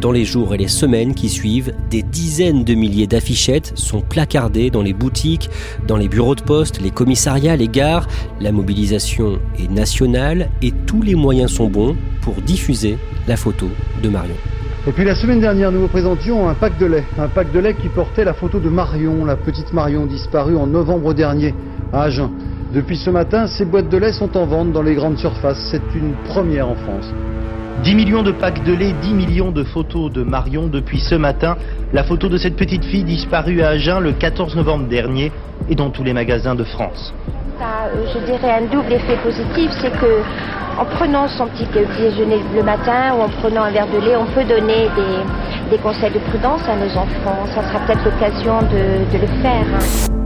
Dans 0.00 0.12
les 0.12 0.24
jours 0.24 0.54
et 0.54 0.58
les 0.58 0.68
semaines 0.68 1.12
qui 1.12 1.28
suivent, 1.28 1.74
des 1.90 2.02
dizaines 2.02 2.62
de 2.62 2.74
milliers 2.74 3.08
d'affichettes 3.08 3.72
sont 3.74 4.00
placardées 4.00 4.70
dans 4.70 4.82
les 4.82 4.92
boutiques, 4.92 5.50
dans 5.88 5.96
les 5.96 6.08
bureaux 6.08 6.36
de 6.36 6.40
poste, 6.40 6.80
les 6.80 6.92
commissariats, 6.92 7.56
les 7.56 7.66
gares. 7.66 8.06
La 8.40 8.52
mobilisation 8.52 9.40
est 9.58 9.68
nationale 9.68 10.50
et 10.62 10.70
tous 10.86 11.02
les 11.02 11.16
moyens 11.16 11.50
sont 11.50 11.66
bons 11.66 11.96
pour 12.22 12.34
diffuser 12.34 12.96
la 13.26 13.36
photo 13.36 13.66
de 14.00 14.08
Marion. 14.08 14.36
Et 14.86 14.92
puis 14.92 15.04
la 15.04 15.16
semaine 15.16 15.40
dernière, 15.40 15.72
nous 15.72 15.80
vous 15.80 15.88
présentions 15.88 16.48
un 16.48 16.54
pack 16.54 16.78
de 16.78 16.86
lait. 16.86 17.04
Un 17.18 17.26
pack 17.26 17.50
de 17.50 17.58
lait 17.58 17.74
qui 17.74 17.88
portait 17.88 18.24
la 18.24 18.34
photo 18.34 18.60
de 18.60 18.68
Marion, 18.68 19.24
la 19.24 19.36
petite 19.36 19.72
Marion 19.72 20.06
disparue 20.06 20.56
en 20.56 20.68
novembre 20.68 21.12
dernier 21.12 21.54
à 21.92 22.02
Agen. 22.02 22.30
Depuis 22.72 22.98
ce 22.98 23.10
matin, 23.10 23.48
ces 23.48 23.64
boîtes 23.64 23.88
de 23.88 23.98
lait 23.98 24.12
sont 24.12 24.36
en 24.36 24.46
vente 24.46 24.72
dans 24.72 24.82
les 24.82 24.94
grandes 24.94 25.18
surfaces. 25.18 25.58
C'est 25.72 25.98
une 25.98 26.12
première 26.28 26.68
en 26.68 26.76
France. 26.76 27.12
10 27.82 27.94
millions 27.94 28.22
de 28.22 28.32
packs 28.32 28.64
de 28.64 28.72
lait, 28.72 28.92
10 29.00 29.14
millions 29.14 29.52
de 29.52 29.62
photos 29.62 30.10
de 30.12 30.22
Marion 30.22 30.66
depuis 30.66 30.98
ce 30.98 31.14
matin. 31.14 31.56
La 31.92 32.02
photo 32.02 32.28
de 32.28 32.36
cette 32.36 32.56
petite 32.56 32.84
fille 32.84 33.04
disparue 33.04 33.62
à 33.62 33.68
Agen 33.68 34.00
le 34.00 34.12
14 34.12 34.56
novembre 34.56 34.88
dernier 34.88 35.30
et 35.68 35.74
dans 35.74 35.90
tous 35.90 36.02
les 36.02 36.12
magasins 36.12 36.56
de 36.56 36.64
France. 36.64 37.14
Ça, 37.58 37.88
euh, 37.94 38.04
je 38.12 38.18
dirais 38.26 38.62
un 38.62 38.66
double 38.66 38.92
effet 38.92 39.16
positif, 39.22 39.70
c'est 39.80 39.92
que 39.92 40.22
en 40.78 40.84
prenant 40.84 41.28
son 41.28 41.46
petit 41.46 41.66
déjeuner 41.72 42.40
le 42.54 42.62
matin 42.62 43.14
ou 43.16 43.22
en 43.22 43.28
prenant 43.28 43.62
un 43.62 43.70
verre 43.70 43.88
de 43.88 43.98
lait, 43.98 44.16
on 44.16 44.26
peut 44.26 44.44
donner 44.44 44.88
des, 45.70 45.78
conseils 45.78 46.12
de 46.12 46.18
prudence 46.18 46.62
à 46.68 46.76
nos 46.76 46.96
enfants. 46.96 47.46
Ça 47.54 47.62
sera 47.62 47.80
peut-être 47.80 48.04
l'occasion 48.04 48.58
de, 48.62 49.12
de, 49.12 49.20
le 49.20 49.26
faire. 49.42 50.17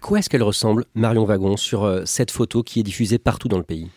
Quoi 0.00 0.18
est-ce 0.18 0.28
qu'elle 0.28 0.42
ressemble, 0.42 0.84
Marion 0.94 1.24
Wagon, 1.24 1.56
sur 1.56 1.84
euh, 1.84 2.02
cette 2.04 2.30
photo 2.30 2.62
qui 2.62 2.80
est 2.80 2.82
diffusée 2.82 3.18
partout 3.18 3.48
dans 3.48 3.58
le 3.58 3.64
pays? 3.64 3.88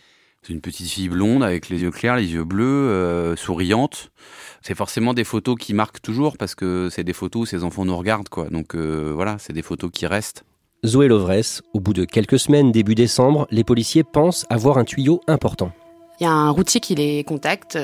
C'est 0.42 0.52
une 0.52 0.60
petite 0.60 0.88
fille 0.88 1.08
blonde 1.08 1.42
avec 1.42 1.70
les 1.70 1.80
yeux 1.80 1.90
clairs, 1.90 2.16
les 2.16 2.32
yeux 2.32 2.44
bleus, 2.44 2.64
euh, 2.64 3.34
souriante. 3.34 4.10
C'est 4.60 4.74
forcément 4.74 5.14
des 5.14 5.24
photos 5.24 5.56
qui 5.58 5.72
marquent 5.72 6.02
toujours 6.02 6.36
parce 6.36 6.54
que 6.54 6.88
c'est 6.90 7.04
des 7.04 7.14
photos 7.14 7.42
où 7.42 7.46
ces 7.46 7.64
enfants 7.64 7.84
nous 7.84 7.96
regardent, 7.96 8.28
quoi. 8.28 8.48
Donc 8.50 8.74
euh, 8.74 9.12
voilà, 9.14 9.36
c'est 9.38 9.54
des 9.54 9.62
photos 9.62 9.90
qui 9.90 10.06
restent. 10.06 10.44
Zoé 10.84 11.08
Lovresse, 11.08 11.62
au 11.72 11.80
bout 11.80 11.94
de 11.94 12.04
quelques 12.04 12.38
semaines, 12.38 12.70
début 12.70 12.94
décembre, 12.94 13.46
les 13.50 13.64
policiers 13.64 14.04
pensent 14.04 14.44
avoir 14.50 14.76
un 14.76 14.84
tuyau 14.84 15.22
important. 15.26 15.72
Il 16.20 16.24
y 16.24 16.26
a 16.26 16.32
un 16.32 16.50
routier 16.50 16.80
qui 16.80 16.94
les 16.94 17.24
contacte 17.24 17.78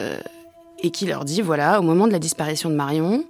et 0.83 0.91
qui 0.91 1.07
leur 1.07 1.25
dit 1.25 1.41
voilà, 1.41 1.81
au 1.81 1.83
moment 1.83 2.07
de 2.07 2.13
la 2.13 2.19
disparition 2.19 2.69
de 2.69 2.75
Marion, 2.75 3.25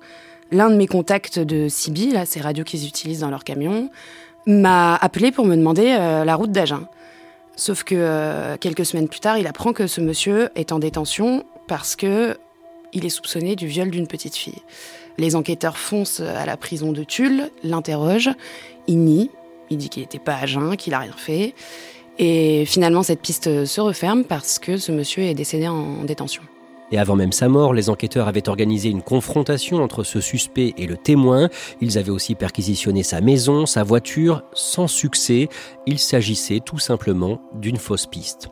l'un 0.50 0.70
de 0.70 0.76
mes 0.76 0.88
contacts 0.88 1.38
de 1.38 1.68
Sibi, 1.68 2.10
là, 2.10 2.26
ces 2.26 2.40
radios 2.40 2.64
qu'ils 2.64 2.86
utilisent 2.86 3.20
dans 3.20 3.30
leur 3.30 3.44
camion, 3.44 3.90
m'a 4.46 4.96
appelé 4.96 5.32
pour 5.32 5.44
me 5.44 5.56
demander 5.56 5.84
la 6.24 6.34
route 6.34 6.52
d'Agen. 6.52 6.86
Sauf 7.60 7.84
que 7.84 7.94
euh, 7.94 8.56
quelques 8.58 8.86
semaines 8.86 9.06
plus 9.06 9.20
tard, 9.20 9.36
il 9.36 9.46
apprend 9.46 9.74
que 9.74 9.86
ce 9.86 10.00
monsieur 10.00 10.48
est 10.54 10.72
en 10.72 10.78
détention 10.78 11.44
parce 11.68 11.94
que 11.94 12.38
il 12.94 13.04
est 13.04 13.10
soupçonné 13.10 13.54
du 13.54 13.66
viol 13.66 13.90
d'une 13.90 14.06
petite 14.06 14.34
fille. 14.34 14.62
Les 15.18 15.36
enquêteurs 15.36 15.76
foncent 15.76 16.20
à 16.20 16.46
la 16.46 16.56
prison 16.56 16.90
de 16.90 17.04
Tulle, 17.04 17.50
l'interrogent, 17.62 18.30
il 18.86 19.00
nie, 19.00 19.30
il 19.68 19.76
dit 19.76 19.90
qu'il 19.90 20.02
n'était 20.02 20.18
pas 20.18 20.36
agent, 20.36 20.74
qu'il 20.76 20.92
n'a 20.92 21.00
rien 21.00 21.12
fait. 21.14 21.54
Et 22.18 22.64
finalement, 22.64 23.02
cette 23.02 23.20
piste 23.20 23.66
se 23.66 23.80
referme 23.82 24.24
parce 24.24 24.58
que 24.58 24.78
ce 24.78 24.90
monsieur 24.90 25.24
est 25.24 25.34
décédé 25.34 25.68
en 25.68 26.04
détention. 26.04 26.42
Et 26.92 26.98
avant 26.98 27.16
même 27.16 27.32
sa 27.32 27.48
mort, 27.48 27.72
les 27.72 27.88
enquêteurs 27.88 28.28
avaient 28.28 28.48
organisé 28.48 28.88
une 28.88 29.02
confrontation 29.02 29.82
entre 29.82 30.02
ce 30.02 30.20
suspect 30.20 30.74
et 30.76 30.86
le 30.86 30.96
témoin. 30.96 31.48
Ils 31.80 31.98
avaient 31.98 32.10
aussi 32.10 32.34
perquisitionné 32.34 33.02
sa 33.02 33.20
maison, 33.20 33.66
sa 33.66 33.82
voiture, 33.82 34.42
sans 34.52 34.88
succès. 34.88 35.48
Il 35.86 35.98
s'agissait 35.98 36.60
tout 36.60 36.78
simplement 36.78 37.40
d'une 37.54 37.76
fausse 37.76 38.06
piste. 38.06 38.48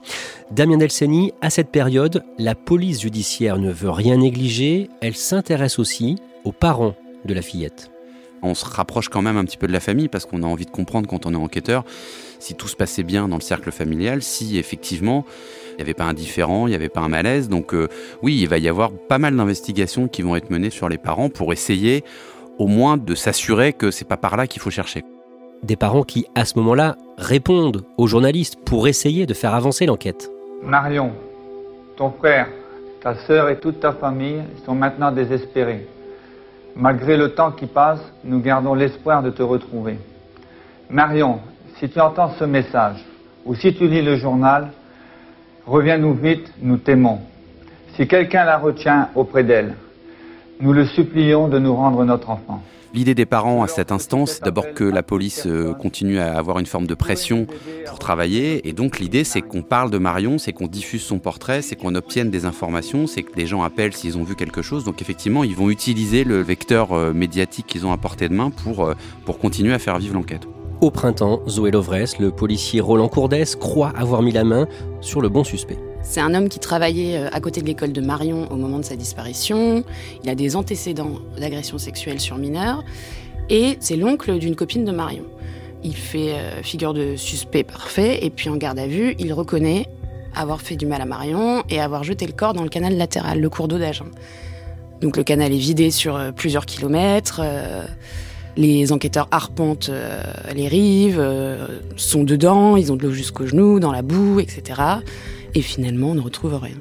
Damien 0.51 0.79
Delceni, 0.79 1.33
à 1.41 1.51
cette 1.51 1.71
période, 1.71 2.25
la 2.39 2.55
police 2.55 3.01
judiciaire 3.01 3.59
ne 3.59 3.73
veut 3.73 3.91
rien 3.91 4.19
négliger. 4.19 4.89
Elle 5.01 5.17
s'intéresse 5.17 5.79
aussi 5.79 6.17
aux 6.45 6.53
parents 6.53 6.95
de 7.25 7.35
la 7.35 7.43
fillette. 7.43 7.91
On 8.43 8.55
se 8.55 8.65
rapproche 8.65 9.09
quand 9.09 9.23
même 9.23 9.37
un 9.37 9.45
petit 9.45 9.57
peu 9.57 9.67
de 9.67 9.73
la 9.73 9.81
famille 9.81 10.09
parce 10.09 10.25
qu'on 10.25 10.43
a 10.43 10.47
envie 10.47 10.67
de 10.67 10.71
comprendre 10.71 11.09
quand 11.09 11.27
on 11.27 11.33
est 11.33 11.37
enquêteur 11.37 11.85
si 12.39 12.55
tout 12.55 12.69
se 12.69 12.77
passait 12.77 13.03
bien 13.03 13.29
dans 13.29 13.37
le 13.37 13.43
cercle 13.43 13.71
familial, 13.71 14.23
si 14.23 14.59
effectivement 14.59 15.25
il 15.73 15.77
n'y 15.77 15.83
avait 15.83 15.95
pas 15.95 16.05
un 16.05 16.15
différent, 16.15 16.67
il 16.67 16.71
n'y 16.71 16.77
avait 16.77 16.89
pas 16.89 17.01
un 17.01 17.09
malaise. 17.09 17.49
Donc 17.49 17.75
euh, 17.75 17.89
oui, 18.23 18.39
il 18.41 18.49
va 18.49 18.59
y 18.59 18.69
avoir 18.69 18.91
pas 18.91 19.19
mal 19.19 19.37
d'investigations 19.37 20.09
qui 20.09 20.23
vont 20.23 20.37
être 20.37 20.51
menées 20.51 20.71
sur 20.71 20.89
les 20.89 20.99
parents 20.99 21.29
pour 21.29 21.53
essayer 21.53 22.05
au 22.59 22.67
moins 22.67 22.97
de 22.97 23.15
s'assurer 23.15 23.73
que 23.73 23.91
c'est 23.91 24.07
pas 24.07 24.17
par 24.17 24.37
là 24.37 24.47
qu'il 24.47 24.61
faut 24.61 24.71
chercher. 24.71 25.05
Des 25.63 25.77
parents 25.77 26.03
qui, 26.05 26.27
à 26.35 26.45
ce 26.45 26.57
moment-là, 26.59 26.97
répondent 27.17 27.85
aux 27.97 28.07
journalistes 28.07 28.57
pour 28.65 28.87
essayer 28.87 29.27
de 29.27 29.35
faire 29.35 29.55
avancer 29.55 29.87
l'enquête. 29.87 30.31
Marion, 30.63 31.13
ton 31.97 32.11
frère, 32.11 32.49
ta 33.01 33.17
sœur 33.27 33.49
et 33.49 33.59
toute 33.59 33.81
ta 33.81 33.93
famille 33.93 34.43
sont 34.65 34.75
maintenant 34.75 35.11
désespérés. 35.13 35.87
Malgré 36.79 37.17
le 37.17 37.35
temps 37.35 37.51
qui 37.51 37.67
passe, 37.67 38.01
nous 38.25 38.41
gardons 38.41 38.73
l'espoir 38.73 39.23
de 39.23 39.31
te 39.31 39.43
retrouver. 39.43 39.99
Marion, 40.89 41.41
si 41.77 41.91
tu 41.91 42.01
entends 42.01 42.31
ce 42.39 42.45
message, 42.45 43.05
ou 43.45 43.55
si 43.55 43.75
tu 43.75 43.87
lis 43.87 44.03
le 44.03 44.17
journal, 44.17 44.71
Reviens-nous 45.69 46.15
vite, 46.15 46.51
nous 46.63 46.79
t'aimons. 46.79 47.21
Si 47.93 48.09
quelqu'un 48.09 48.45
la 48.45 48.57
retient 48.57 49.11
auprès 49.15 49.45
d'elle, 49.45 49.75
nous 50.61 50.73
le 50.73 50.87
supplions 50.87 51.49
de 51.49 51.59
nous 51.59 51.75
rendre 51.75 52.05
notre 52.05 52.31
enfant. 52.31 52.63
L'idée 52.95 53.15
des 53.15 53.27
parents 53.27 53.63
à 53.63 53.69
cet 53.69 53.93
instant, 53.93 54.25
c'est 54.25 54.43
d'abord 54.43 54.73
que 54.73 54.83
la 54.83 55.03
police 55.03 55.45
euh, 55.47 55.75
continue 55.75 56.19
à 56.19 56.39
avoir 56.39 56.59
une 56.59 56.67
forme 56.67 56.87
de 56.87 56.95
pression 56.95 57.47
pour 57.87 57.99
travailler. 57.99 58.67
Et 58.67 58.73
donc 58.73 58.99
l'idée, 58.99 59.25
c'est 59.25 59.43
qu'on 59.43 59.61
parle 59.61 59.91
de 59.91 59.99
Marion, 59.99 60.39
c'est 60.39 60.55
qu'on 60.55 60.69
diffuse 60.69 61.03
son 61.03 61.19
portrait, 61.19 61.61
c'est 61.61 61.77
qu'on 61.77 61.95
obtienne 61.95 62.31
des 62.31 62.47
informations, 62.47 63.07
c'est 63.07 63.23
que 63.23 63.37
les 63.37 63.47
gens 63.47 63.63
appellent 63.63 63.93
s'ils 63.93 64.17
ont 64.17 64.25
vu 64.25 64.37
quelque 64.37 64.63
chose. 64.63 64.85
Donc 64.85 65.03
effectivement, 65.03 65.45
ils 65.45 65.55
vont 65.55 65.69
utiliser 65.69 66.25
le 66.25 66.41
vecteur 66.41 66.93
euh, 66.93 67.13
médiatique 67.13 67.67
qu'ils 67.67 67.85
ont 67.85 67.93
à 67.93 67.99
portée 67.99 68.29
de 68.29 68.35
main 68.35 68.51
pour, 68.51 68.87
euh, 68.87 68.95
pour 69.27 69.39
continuer 69.39 69.75
à 69.75 69.79
faire 69.79 69.99
vivre 69.99 70.15
l'enquête. 70.15 70.49
Au 70.81 70.93
printemps, 70.93 71.41
Zoé 71.49 71.73
Lovresse, 71.73 72.21
le 72.21 72.31
policier 72.31 72.81
Roland 72.81 73.09
Courdès, 73.09 73.57
croit 73.59 73.93
avoir 73.97 74.23
mis 74.23 74.31
la 74.31 74.45
main 74.45 74.69
sur 75.01 75.21
le 75.21 75.29
bon 75.29 75.43
suspect. 75.43 75.77
C'est 76.03 76.21
un 76.21 76.33
homme 76.37 76.49
qui 76.49 76.61
travaillait 76.61 77.19
euh, 77.19 77.29
à 77.33 77.41
côté 77.41 77.61
de 77.61 77.67
l'école 77.67 77.93
de 77.93 78.01
Marion 78.01 78.47
au 78.53 78.55
moment 78.55 78.79
de 78.79 78.85
sa 78.85 78.95
disparition. 78.95 79.83
Il 80.23 80.31
a 80.31 80.37
des 80.37 80.55
antécédents 80.55 81.17
d'agression 81.37 81.79
sexuelle 81.79 82.21
sur 82.21 82.39
mineurs. 82.39 82.85
Et 83.51 83.77
c'est 83.81 83.97
l'oncle 83.97 84.39
d'une 84.39 84.55
copine 84.55 84.85
de 84.85 84.93
Marion. 84.93 85.25
Il 85.83 85.97
fait 85.97 86.35
euh, 86.35 86.63
figure 86.63 86.95
de 86.95 87.17
suspect 87.17 87.65
parfait. 87.65 88.25
Et 88.25 88.31
puis 88.31 88.49
en 88.49 88.57
garde 88.57 88.79
à 88.79 88.87
vue, 88.87 89.17
il 89.19 89.33
reconnaît 89.33 89.87
avoir 90.33 90.61
fait 90.61 90.77
du 90.77 90.87
mal 90.87 91.01
à 91.03 91.07
Marion 91.07 91.65
et 91.69 91.81
avoir 91.81 92.05
jeté 92.05 92.25
le 92.25 92.33
corps 92.33 92.53
dans 92.53 92.63
le 92.63 92.69
canal 92.69 92.97
latéral, 92.97 93.41
le 93.41 93.51
cours 93.51 93.67
d'eau 93.67 93.79
d'Agen. 93.79 94.07
Donc 95.01 95.17
le 95.17 95.25
canal 95.25 95.53
est 95.53 95.59
vidé 95.59 95.91
sur 95.91 96.15
euh, 96.15 96.31
plusieurs 96.31 96.67
kilomètres. 96.67 97.41
Les 98.59 98.93
enquêteurs 98.93 99.29
arpentent 99.31 99.89
euh, 99.89 100.21
les 100.53 100.67
rives, 100.67 101.21
euh, 101.21 101.69
sont 101.95 102.25
dedans, 102.25 102.77
ils 102.77 102.91
ont 102.91 102.97
de 102.97 103.05
l'eau 103.05 103.13
jusqu'aux 103.13 103.47
genoux, 103.47 103.79
dans 103.79 103.93
la 103.93 104.03
boue, 104.03 104.41
etc. 104.41 104.83
Et 105.55 105.63
finalement, 105.63 106.09
on 106.09 106.15
ne 106.15 106.21
retrouve 106.21 106.57
rien. 106.57 106.75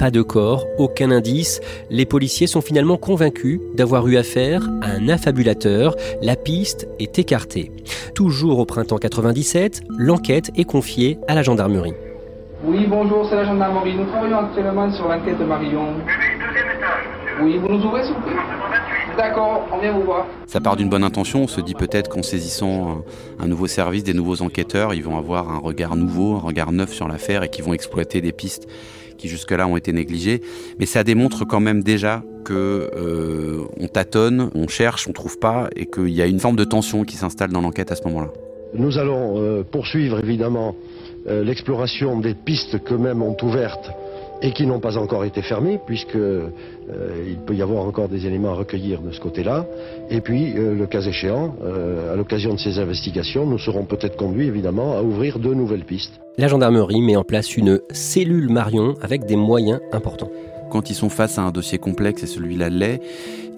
Pas 0.00 0.10
de 0.10 0.22
corps, 0.22 0.66
aucun 0.78 1.12
indice. 1.12 1.60
Les 1.88 2.04
policiers 2.04 2.48
sont 2.48 2.62
finalement 2.62 2.96
convaincus 2.96 3.60
d'avoir 3.76 4.08
eu 4.08 4.16
affaire 4.16 4.68
à 4.82 4.88
un 4.88 5.08
affabulateur. 5.08 5.94
La 6.20 6.34
piste 6.34 6.88
est 6.98 7.16
écartée. 7.16 7.70
Toujours 8.16 8.58
au 8.58 8.64
printemps 8.64 8.98
97, 8.98 9.82
l'enquête 9.96 10.50
est 10.56 10.64
confiée 10.64 11.16
à 11.28 11.36
la 11.36 11.44
gendarmerie. 11.44 11.94
Oui, 12.64 12.86
bonjour, 12.88 13.28
c'est 13.30 13.36
la 13.36 13.44
gendarmerie. 13.44 13.94
Nous 13.94 14.06
travaillons 14.06 14.38
actuellement 14.38 14.92
sur 14.92 15.06
l'enquête 15.06 15.38
de 15.38 15.44
Marion. 15.44 15.94
Oui, 17.40 17.58
vous 17.58 17.68
nous 17.68 17.84
ouvrez 17.84 18.02
s'il 18.02 18.14
vous 18.14 18.22
plaît? 18.22 18.61
D'accord, 19.16 19.66
on 19.72 19.78
vient 19.78 19.92
vous 19.92 20.02
voir. 20.02 20.26
Ça 20.46 20.60
part 20.60 20.76
d'une 20.76 20.88
bonne 20.88 21.04
intention. 21.04 21.42
On 21.42 21.46
se 21.46 21.60
dit 21.60 21.74
peut-être 21.74 22.08
qu'en 22.08 22.22
saisissant 22.22 23.04
un, 23.38 23.46
nouveau 23.46 23.66
service, 23.66 24.04
des 24.04 24.14
nouveaux 24.14 24.42
enquêteurs, 24.42 24.94
ils 24.94 25.02
vont 25.02 25.18
avoir 25.18 25.50
un 25.50 25.58
regard 25.58 25.96
nouveau, 25.96 26.36
un 26.36 26.40
regard 26.40 26.72
neuf 26.72 26.92
sur 26.92 27.08
l'affaire 27.08 27.42
et 27.42 27.48
qui 27.48 27.62
vont 27.62 27.74
exploiter 27.74 28.20
des 28.20 28.32
pistes 28.32 28.68
qui 29.18 29.28
jusque-là 29.28 29.68
ont 29.68 29.76
été 29.76 29.92
négligées. 29.92 30.40
Mais 30.78 30.86
ça 30.86 31.04
démontre 31.04 31.44
quand 31.44 31.60
même 31.60 31.82
déjà 31.82 32.22
que 32.44 32.90
euh, 32.96 33.64
on 33.78 33.86
tâtonne, 33.86 34.50
on 34.54 34.66
cherche, 34.66 35.06
on 35.06 35.12
trouve 35.12 35.38
pas, 35.38 35.68
et 35.76 35.86
qu'il 35.86 36.10
y 36.10 36.20
a 36.22 36.26
une 36.26 36.40
forme 36.40 36.56
de 36.56 36.64
tension 36.64 37.04
qui 37.04 37.16
s'installe 37.16 37.50
dans 37.50 37.60
l'enquête 37.60 37.92
à 37.92 37.94
ce 37.94 38.02
moment-là. 38.04 38.30
Nous 38.74 38.98
allons 38.98 39.40
euh, 39.40 39.62
poursuivre 39.62 40.18
évidemment 40.18 40.74
euh, 41.28 41.44
l'exploration 41.44 42.18
des 42.18 42.34
pistes 42.34 42.82
qu'eux-mêmes 42.82 43.22
ont 43.22 43.36
ouvertes 43.42 43.92
et 44.42 44.52
qui 44.52 44.66
n'ont 44.66 44.80
pas 44.80 44.98
encore 44.98 45.24
été 45.24 45.40
fermés, 45.40 45.78
puisque 45.86 46.16
euh, 46.16 46.50
il 47.26 47.36
peut 47.38 47.54
y 47.54 47.62
avoir 47.62 47.84
encore 47.84 48.08
des 48.08 48.26
éléments 48.26 48.50
à 48.50 48.54
recueillir 48.54 49.00
de 49.00 49.12
ce 49.12 49.20
côté-là. 49.20 49.66
Et 50.10 50.20
puis, 50.20 50.54
euh, 50.56 50.74
le 50.74 50.86
cas 50.86 51.00
échéant, 51.00 51.54
euh, 51.62 52.12
à 52.12 52.16
l'occasion 52.16 52.52
de 52.52 52.58
ces 52.58 52.78
investigations, 52.78 53.46
nous 53.46 53.58
serons 53.58 53.84
peut-être 53.84 54.16
conduits, 54.16 54.48
évidemment, 54.48 54.98
à 54.98 55.02
ouvrir 55.02 55.38
de 55.38 55.54
nouvelles 55.54 55.84
pistes. 55.84 56.20
La 56.38 56.48
gendarmerie 56.48 57.02
met 57.02 57.16
en 57.16 57.24
place 57.24 57.56
une 57.56 57.80
cellule 57.90 58.48
Marion 58.48 58.94
avec 59.00 59.26
des 59.26 59.36
moyens 59.36 59.80
importants. 59.92 60.30
Quand 60.70 60.90
ils 60.90 60.94
sont 60.94 61.10
face 61.10 61.38
à 61.38 61.42
un 61.42 61.50
dossier 61.52 61.78
complexe, 61.78 62.24
et 62.24 62.26
celui-là 62.26 62.68
l'est, 62.68 63.00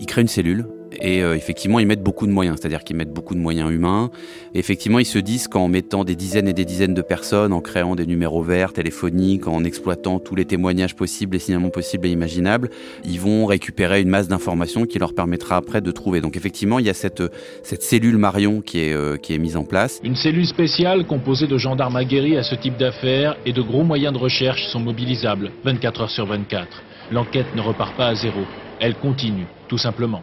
ils 0.00 0.06
créent 0.06 0.22
une 0.22 0.28
cellule 0.28 0.66
et 1.00 1.22
euh, 1.22 1.34
effectivement, 1.34 1.78
ils 1.78 1.86
mettent 1.86 2.02
beaucoup 2.02 2.26
de 2.26 2.32
moyens, 2.32 2.58
c'est-à-dire 2.60 2.84
qu'ils 2.84 2.96
mettent 2.96 3.12
beaucoup 3.12 3.34
de 3.34 3.40
moyens 3.40 3.70
humains. 3.70 4.10
Et 4.54 4.58
effectivement, 4.58 4.98
ils 4.98 5.06
se 5.06 5.18
disent 5.18 5.48
qu'en 5.48 5.68
mettant 5.68 6.04
des 6.04 6.16
dizaines 6.16 6.48
et 6.48 6.52
des 6.52 6.64
dizaines 6.64 6.94
de 6.94 7.02
personnes, 7.02 7.52
en 7.52 7.60
créant 7.60 7.94
des 7.94 8.06
numéros 8.06 8.42
verts 8.42 8.72
téléphoniques, 8.72 9.46
en 9.46 9.64
exploitant 9.64 10.18
tous 10.18 10.34
les 10.34 10.44
témoignages 10.44 10.94
possibles, 10.94 11.34
les 11.34 11.40
signalements 11.40 11.70
possibles 11.70 12.06
et 12.06 12.10
imaginables, 12.10 12.70
ils 13.04 13.20
vont 13.20 13.46
récupérer 13.46 14.00
une 14.00 14.08
masse 14.08 14.28
d'informations 14.28 14.86
qui 14.86 14.98
leur 14.98 15.14
permettra 15.14 15.56
après 15.56 15.80
de 15.80 15.90
trouver. 15.90 16.20
Donc 16.20 16.36
effectivement, 16.36 16.78
il 16.78 16.86
y 16.86 16.90
a 16.90 16.94
cette, 16.94 17.22
cette 17.62 17.82
cellule 17.82 18.18
Marion 18.18 18.60
qui 18.60 18.80
est, 18.80 18.92
euh, 18.92 19.16
qui 19.16 19.34
est 19.34 19.38
mise 19.38 19.56
en 19.56 19.64
place. 19.64 20.00
Une 20.02 20.16
cellule 20.16 20.46
spéciale 20.46 21.06
composée 21.06 21.46
de 21.46 21.58
gendarmes 21.58 21.96
aguerris 21.96 22.36
à 22.36 22.42
ce 22.42 22.54
type 22.54 22.76
d'affaires 22.76 23.36
et 23.46 23.52
de 23.52 23.62
gros 23.62 23.84
moyens 23.84 24.12
de 24.12 24.18
recherche 24.18 24.64
sont 24.68 24.80
mobilisables 24.80 25.50
24 25.64 26.00
heures 26.02 26.10
sur 26.10 26.26
24. 26.26 26.66
L'enquête 27.10 27.54
ne 27.54 27.60
repart 27.60 27.96
pas 27.96 28.08
à 28.08 28.14
zéro. 28.14 28.40
Elle 28.80 28.94
continue, 28.96 29.46
tout 29.68 29.78
simplement. 29.78 30.22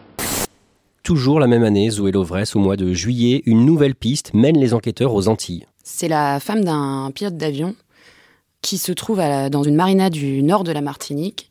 Toujours 1.03 1.39
la 1.39 1.47
même 1.47 1.63
année, 1.63 1.89
Zoé 1.89 2.11
Lovresse, 2.11 2.55
au 2.55 2.59
mois 2.59 2.77
de 2.77 2.93
juillet, 2.93 3.41
une 3.45 3.65
nouvelle 3.65 3.95
piste 3.95 4.33
mène 4.33 4.59
les 4.59 4.73
enquêteurs 4.73 5.13
aux 5.13 5.27
Antilles. 5.27 5.65
C'est 5.83 6.07
la 6.07 6.39
femme 6.39 6.63
d'un 6.63 7.11
pilote 7.13 7.37
d'avion 7.37 7.75
qui 8.61 8.77
se 8.77 8.91
trouve 8.91 9.19
dans 9.49 9.63
une 9.63 9.75
marina 9.75 10.09
du 10.11 10.43
nord 10.43 10.63
de 10.63 10.71
la 10.71 10.81
Martinique 10.81 11.49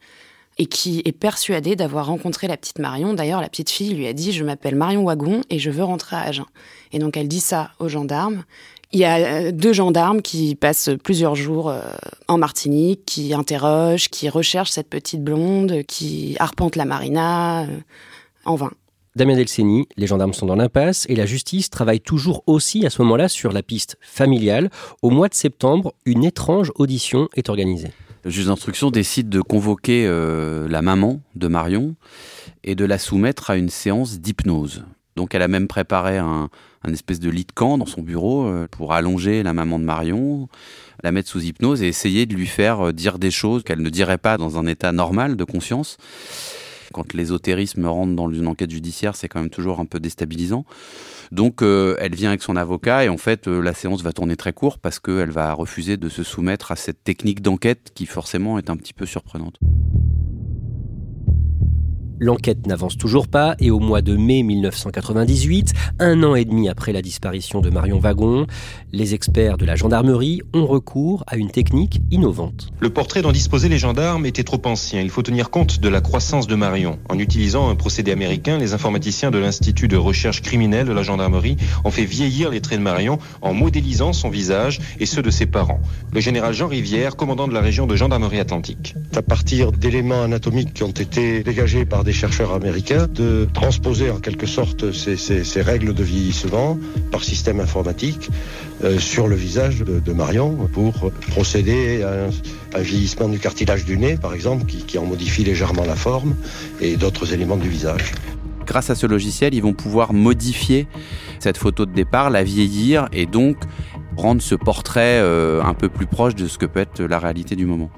et 0.58 0.66
qui 0.66 1.02
est 1.04 1.12
persuadée 1.12 1.74
d'avoir 1.74 2.06
rencontré 2.06 2.46
la 2.46 2.56
petite 2.56 2.78
Marion. 2.78 3.14
D'ailleurs, 3.14 3.40
la 3.40 3.48
petite 3.48 3.70
fille 3.70 3.94
lui 3.94 4.06
a 4.06 4.12
dit 4.12 4.30
Je 4.30 4.44
m'appelle 4.44 4.76
Marion 4.76 5.04
Wagon 5.04 5.40
et 5.50 5.58
je 5.58 5.70
veux 5.70 5.82
rentrer 5.82 6.16
à 6.16 6.20
Agen. 6.20 6.46
Et 6.92 6.98
donc, 6.98 7.16
elle 7.16 7.28
dit 7.28 7.40
ça 7.40 7.70
aux 7.78 7.88
gendarmes. 7.88 8.44
Il 8.92 8.98
y 8.98 9.04
a 9.04 9.16
euh, 9.16 9.52
deux 9.52 9.72
gendarmes 9.72 10.20
qui 10.20 10.56
passent 10.56 10.90
plusieurs 11.02 11.36
jours 11.36 11.70
euh, 11.70 11.80
en 12.26 12.38
Martinique, 12.38 13.04
qui 13.06 13.32
interrogent, 13.34 14.08
qui 14.08 14.28
recherchent 14.28 14.72
cette 14.72 14.88
petite 14.88 15.22
blonde, 15.22 15.84
qui 15.86 16.36
arpentent 16.40 16.76
la 16.76 16.84
marina 16.84 17.62
euh, 17.62 17.78
en 18.44 18.56
vain. 18.56 18.72
Damien 19.16 19.34
Delceni, 19.34 19.88
les 19.96 20.06
gendarmes 20.06 20.32
sont 20.32 20.46
dans 20.46 20.54
l'impasse 20.54 21.04
et 21.08 21.16
la 21.16 21.26
justice 21.26 21.68
travaille 21.68 22.00
toujours 22.00 22.44
aussi 22.46 22.86
à 22.86 22.90
ce 22.90 23.02
moment-là 23.02 23.28
sur 23.28 23.50
la 23.52 23.62
piste 23.62 23.98
familiale. 24.00 24.70
Au 25.02 25.10
mois 25.10 25.28
de 25.28 25.34
septembre, 25.34 25.94
une 26.06 26.22
étrange 26.24 26.70
audition 26.76 27.28
est 27.34 27.48
organisée. 27.48 27.90
Le 28.22 28.30
juge 28.30 28.46
d'instruction 28.46 28.92
décide 28.92 29.28
de 29.28 29.40
convoquer 29.40 30.06
euh, 30.06 30.68
la 30.68 30.80
maman 30.80 31.20
de 31.34 31.48
Marion 31.48 31.96
et 32.62 32.76
de 32.76 32.84
la 32.84 32.98
soumettre 32.98 33.50
à 33.50 33.56
une 33.56 33.68
séance 33.68 34.20
d'hypnose. 34.20 34.84
Donc 35.16 35.34
elle 35.34 35.42
a 35.42 35.48
même 35.48 35.66
préparé 35.66 36.18
un, 36.18 36.48
espèce 36.86 37.18
de 37.18 37.30
lit 37.30 37.44
de 37.44 37.52
camp 37.52 37.78
dans 37.78 37.86
son 37.86 38.02
bureau 38.02 38.46
euh, 38.46 38.68
pour 38.70 38.92
allonger 38.92 39.42
la 39.42 39.52
maman 39.52 39.80
de 39.80 39.84
Marion, 39.84 40.48
la 41.02 41.10
mettre 41.10 41.28
sous 41.28 41.42
hypnose 41.42 41.82
et 41.82 41.88
essayer 41.88 42.26
de 42.26 42.34
lui 42.34 42.46
faire 42.46 42.86
euh, 42.88 42.92
dire 42.92 43.18
des 43.18 43.32
choses 43.32 43.64
qu'elle 43.64 43.82
ne 43.82 43.90
dirait 43.90 44.18
pas 44.18 44.38
dans 44.38 44.56
un 44.56 44.66
état 44.66 44.92
normal 44.92 45.34
de 45.34 45.44
conscience. 45.44 45.96
Quand 46.92 47.14
l'ésotérisme 47.14 47.86
rentre 47.86 48.14
dans 48.14 48.30
une 48.30 48.46
enquête 48.46 48.70
judiciaire, 48.70 49.16
c'est 49.16 49.28
quand 49.28 49.40
même 49.40 49.50
toujours 49.50 49.80
un 49.80 49.86
peu 49.86 50.00
déstabilisant. 50.00 50.64
Donc 51.32 51.62
euh, 51.62 51.96
elle 51.98 52.14
vient 52.14 52.30
avec 52.30 52.42
son 52.42 52.56
avocat 52.56 53.04
et 53.04 53.08
en 53.08 53.18
fait 53.18 53.46
euh, 53.46 53.60
la 53.60 53.74
séance 53.74 54.02
va 54.02 54.12
tourner 54.12 54.36
très 54.36 54.52
court 54.52 54.78
parce 54.78 54.98
qu'elle 54.98 55.30
va 55.30 55.52
refuser 55.52 55.96
de 55.96 56.08
se 56.08 56.22
soumettre 56.22 56.72
à 56.72 56.76
cette 56.76 57.04
technique 57.04 57.40
d'enquête 57.40 57.92
qui 57.94 58.06
forcément 58.06 58.58
est 58.58 58.70
un 58.70 58.76
petit 58.76 58.92
peu 58.94 59.06
surprenante. 59.06 59.58
L'enquête 62.22 62.66
n'avance 62.66 62.98
toujours 62.98 63.28
pas 63.28 63.54
et 63.60 63.70
au 63.70 63.78
mois 63.78 64.02
de 64.02 64.14
mai 64.14 64.42
1998, 64.42 65.72
un 66.00 66.22
an 66.22 66.34
et 66.34 66.44
demi 66.44 66.68
après 66.68 66.92
la 66.92 67.00
disparition 67.00 67.62
de 67.62 67.70
Marion 67.70 67.98
Wagon, 67.98 68.46
les 68.92 69.14
experts 69.14 69.56
de 69.56 69.64
la 69.64 69.74
gendarmerie 69.74 70.42
ont 70.52 70.66
recours 70.66 71.24
à 71.26 71.38
une 71.38 71.50
technique 71.50 72.02
innovante. 72.10 72.68
Le 72.78 72.90
portrait 72.90 73.22
dont 73.22 73.32
disposaient 73.32 73.70
les 73.70 73.78
gendarmes 73.78 74.26
était 74.26 74.44
trop 74.44 74.60
ancien. 74.66 75.00
Il 75.00 75.08
faut 75.08 75.22
tenir 75.22 75.48
compte 75.48 75.80
de 75.80 75.88
la 75.88 76.02
croissance 76.02 76.46
de 76.46 76.54
Marion. 76.56 76.98
En 77.08 77.18
utilisant 77.18 77.70
un 77.70 77.74
procédé 77.74 78.12
américain, 78.12 78.58
les 78.58 78.74
informaticiens 78.74 79.30
de 79.30 79.38
l'Institut 79.38 79.88
de 79.88 79.96
recherche 79.96 80.42
criminelle 80.42 80.88
de 80.88 80.92
la 80.92 81.02
gendarmerie 81.02 81.56
ont 81.84 81.90
fait 81.90 82.04
vieillir 82.04 82.50
les 82.50 82.60
traits 82.60 82.80
de 82.80 82.84
Marion 82.84 83.18
en 83.40 83.54
modélisant 83.54 84.12
son 84.12 84.28
visage 84.28 84.78
et 84.98 85.06
ceux 85.06 85.22
de 85.22 85.30
ses 85.30 85.46
parents. 85.46 85.80
Le 86.12 86.20
général 86.20 86.52
Jean 86.52 86.68
Rivière, 86.68 87.16
commandant 87.16 87.48
de 87.48 87.54
la 87.54 87.62
région 87.62 87.86
de 87.86 87.96
gendarmerie 87.96 88.40
atlantique. 88.40 88.94
À 89.16 89.22
partir 89.22 89.72
d'éléments 89.72 90.22
anatomiques 90.22 90.74
qui 90.74 90.82
ont 90.82 90.90
été 90.90 91.42
dégagés 91.42 91.86
par 91.86 92.04
des 92.04 92.09
chercheurs 92.12 92.52
américains 92.52 93.06
de 93.06 93.48
transposer 93.52 94.10
en 94.10 94.18
quelque 94.18 94.46
sorte 94.46 94.92
ces, 94.92 95.62
règles 95.62 95.94
de 95.94 96.02
vieillissement 96.02 96.78
par 97.10 97.22
système 97.22 97.60
informatique 97.60 98.30
euh, 98.84 98.98
sur 98.98 99.28
le 99.28 99.36
visage 99.36 99.80
de, 99.80 100.12
Marion 100.12 100.68
pour 100.72 101.12
procéder 101.30 102.02
à 102.02 102.28
un, 102.78 102.82
vieillissement 102.82 103.28
du 103.28 103.38
cartilage 103.38 103.84
du 103.84 103.96
nez, 103.96 104.16
par 104.16 104.34
exemple, 104.34 104.64
qui, 104.66 104.78
qui 104.78 104.98
en 104.98 105.04
modifie 105.04 105.44
légèrement 105.44 105.84
la 105.84 105.96
forme 105.96 106.34
et 106.80 106.96
d'autres 106.96 107.32
éléments 107.32 107.56
du 107.56 107.68
visage 107.68 108.12
grâce 108.70 108.88
à 108.88 108.94
ce 108.94 109.06
logiciel, 109.06 109.52
ils 109.52 109.62
vont 109.62 109.72
pouvoir 109.72 110.12
modifier 110.12 110.86
cette 111.40 111.56
photo 111.56 111.86
de 111.86 111.92
départ, 111.92 112.30
la 112.30 112.44
vieillir 112.44 113.08
et 113.12 113.26
donc 113.26 113.56
rendre 114.16 114.40
ce 114.40 114.54
portrait 114.54 115.18
euh, 115.20 115.60
un 115.62 115.74
peu 115.74 115.88
plus 115.88 116.06
proche 116.06 116.36
de 116.36 116.46
ce 116.46 116.56
que 116.56 116.66
peut 116.66 116.78
être 116.78 117.02
la 117.02 117.18
réalité 117.18 117.56
du 117.56 117.66
moment. 117.66 117.90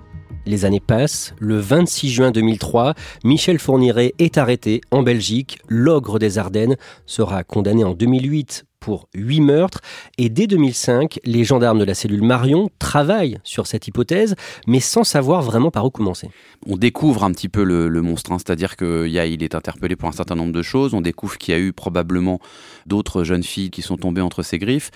Les 0.45 0.65
années 0.65 0.81
passent. 0.81 1.35
Le 1.39 1.59
26 1.59 2.11
juin 2.11 2.31
2003, 2.31 2.95
Michel 3.25 3.59
Fourniret 3.59 4.15
est 4.19 4.39
arrêté 4.39 4.81
en 4.91 5.03
Belgique. 5.03 5.59
L'ogre 5.69 6.19
des 6.19 6.39
Ardennes 6.39 6.77
sera 7.07 7.45
condamné 7.45 7.85
en 7.85 7.95
2008 7.95 8.65
pour 8.83 9.09
huit 9.15 9.41
meurtres. 9.41 9.81
Et 10.19 10.29
dès 10.29 10.49
2005, 10.49 11.21
les 11.25 11.45
gendarmes 11.45 11.79
de 11.79 11.85
la 11.85 11.95
cellule 11.95 12.23
Marion 12.23 12.69
travaillent 12.81 13.39
sur 13.45 13.69
cette 13.69 13.87
hypothèse, 13.87 14.35
mais 14.67 14.81
sans 14.81 15.05
savoir 15.05 15.41
vraiment 15.41 15.71
par 15.71 15.87
où 15.87 15.91
commencer. 15.91 16.29
On 16.67 16.77
découvre 16.77 17.25
un 17.25 17.31
petit 17.31 17.49
peu 17.49 17.63
le, 17.63 18.03
monstre, 18.03 18.33
hein. 18.33 18.39
c'est-à-dire 18.39 18.77
qu'il 18.77 19.43
est 19.43 19.55
interpellé 19.55 19.95
pour 19.95 20.09
un 20.09 20.13
certain 20.13 20.35
nombre 20.35 20.53
de 20.53 20.63
choses. 20.63 20.95
On 20.95 21.01
découvre 21.01 21.39
qu'il 21.39 21.55
y 21.55 21.57
a 21.57 21.61
eu 21.61 21.73
probablement 21.73 22.41
d'autres 22.87 23.23
jeunes 23.23 23.45
filles 23.45 23.71
qui 23.71 23.83
sont 23.83 23.97
tombées 23.97 24.21
entre 24.21 24.43
ses 24.43 24.59
griffes, 24.59 24.91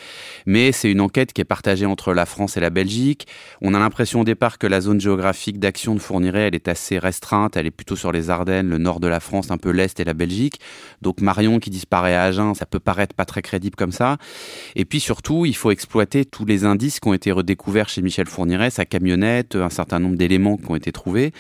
mais 0.47 0.73
c'est 0.73 0.91
une 0.91 1.01
enquête 1.01 1.33
qui 1.33 1.41
est 1.41 1.45
partagée 1.45 1.87
entre 1.87 2.13
la 2.13 2.27
France 2.27 2.57
et 2.57 2.61
la 2.61 2.71
Belgique. 2.71 3.27
On 3.63 3.73
a 3.73 3.79
l'impression 3.79 4.23
au 4.23 4.25
départ 4.25 4.59
que 4.59 4.67
la 4.67 4.81
zone 4.81 5.01
géographique 5.01 5.61
d'action 5.61 5.95
de 5.95 6.01
Fourniret, 6.01 6.49
elle 6.49 6.55
est 6.57 6.69
assez 6.69 6.99
restreinte, 6.99 7.57
elle 7.57 7.67
est 7.67 7.71
plutôt 7.71 7.97
sur 7.97 8.11
les 8.11 8.31
Ardennes, 8.31 8.69
le 8.69 8.79
nord 8.79 8.99
de 8.99 9.07
la 9.07 9.21
France, 9.21 9.51
un 9.53 9.59
peu 9.59 9.71
l'est 9.71 9.99
et 10.01 10.05
la 10.05 10.15
Belgique. 10.15 10.61
Donc 11.03 11.21
Marion 11.21 11.61
qui 11.61 11.71
disparaît 11.71 12.15
à 12.15 12.25
Agen, 12.25 12.55
ça 12.55 12.67
peut 12.67 12.81
paraître 12.81 13.15
pas 13.15 13.25
très 13.25 13.43
crédible 13.43 13.76
comme 13.77 13.93
ça. 13.93 14.17
Et 14.75 14.85
puis 14.85 15.01
surtout, 15.01 15.47
il 15.47 15.55
faut 15.55 15.71
exploiter 15.71 16.25
tous 16.25 16.45
les 16.45 16.65
indices 16.65 17.01
qui 17.01 17.09
ont 17.09 17.15
été 17.15 17.31
redécouverts 17.31 17.89
chez 17.89 18.03
Michel 18.03 18.27
Fourniret, 18.27 18.71
sa 18.71 18.85
camionnette, 18.85 19.55
un 19.57 19.71
certain 19.71 19.99
nombre 19.99 20.17
d'éléments 20.17 20.57
qui 20.57 20.71
ont 20.71 20.77
été 20.77 20.93
trouvés. 20.93 21.33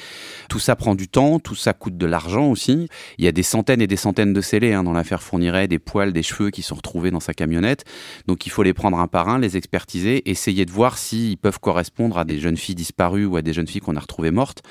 Tout 0.49 0.59
ça 0.59 0.77
prend 0.77 0.95
du 0.95 1.09
temps, 1.09 1.39
tout 1.39 1.55
ça 1.55 1.73
coûte 1.73 1.97
de 1.97 2.07
l'argent 2.07 2.51
aussi. 2.51 2.89
Il 3.19 3.25
y 3.25 3.29
a 3.29 3.33
des 3.33 3.43
centaines 3.43 3.83
et 3.83 3.87
des 3.87 3.97
centaines 3.97 4.33
de 4.33 4.41
scellés 4.41 4.73
hein, 4.73 4.85
dans 4.85 4.93
l'affaire 4.93 5.23
Fourniret, 5.23 5.69
des 5.69 5.79
poils, 5.79 6.13
des 6.13 6.23
cheveux 6.23 6.51
qui 6.51 6.63
sont 6.63 6.75
retrouvés 6.75 7.11
dans 7.11 7.21
sa 7.21 7.35
camionnette. 7.35 7.85
Donc 8.27 8.47
il 8.47 8.51
faut 8.51 8.63
les 8.63 8.75
prendre 8.75 8.99
un 8.99 9.09
par 9.09 9.29
un, 9.29 9.39
les 9.39 9.57
expertiser, 9.57 10.29
essayer 10.31 10.65
de 10.65 10.71
voir 10.71 10.99
s'ils 10.99 11.39
peuvent 11.39 11.61
correspondre 11.61 12.19
à 12.19 12.25
des 12.25 12.39
jeunes 12.39 12.57
filles 12.57 12.75
disparues 12.75 13.25
ou 13.25 13.37
à 13.37 13.43
des 13.43 13.53
jeunes 13.53 13.67
filles 13.67 13.81
qu'on 13.81 13.97
a 13.97 14.01
retrouvées 14.01 14.31
mortes. 14.31 14.63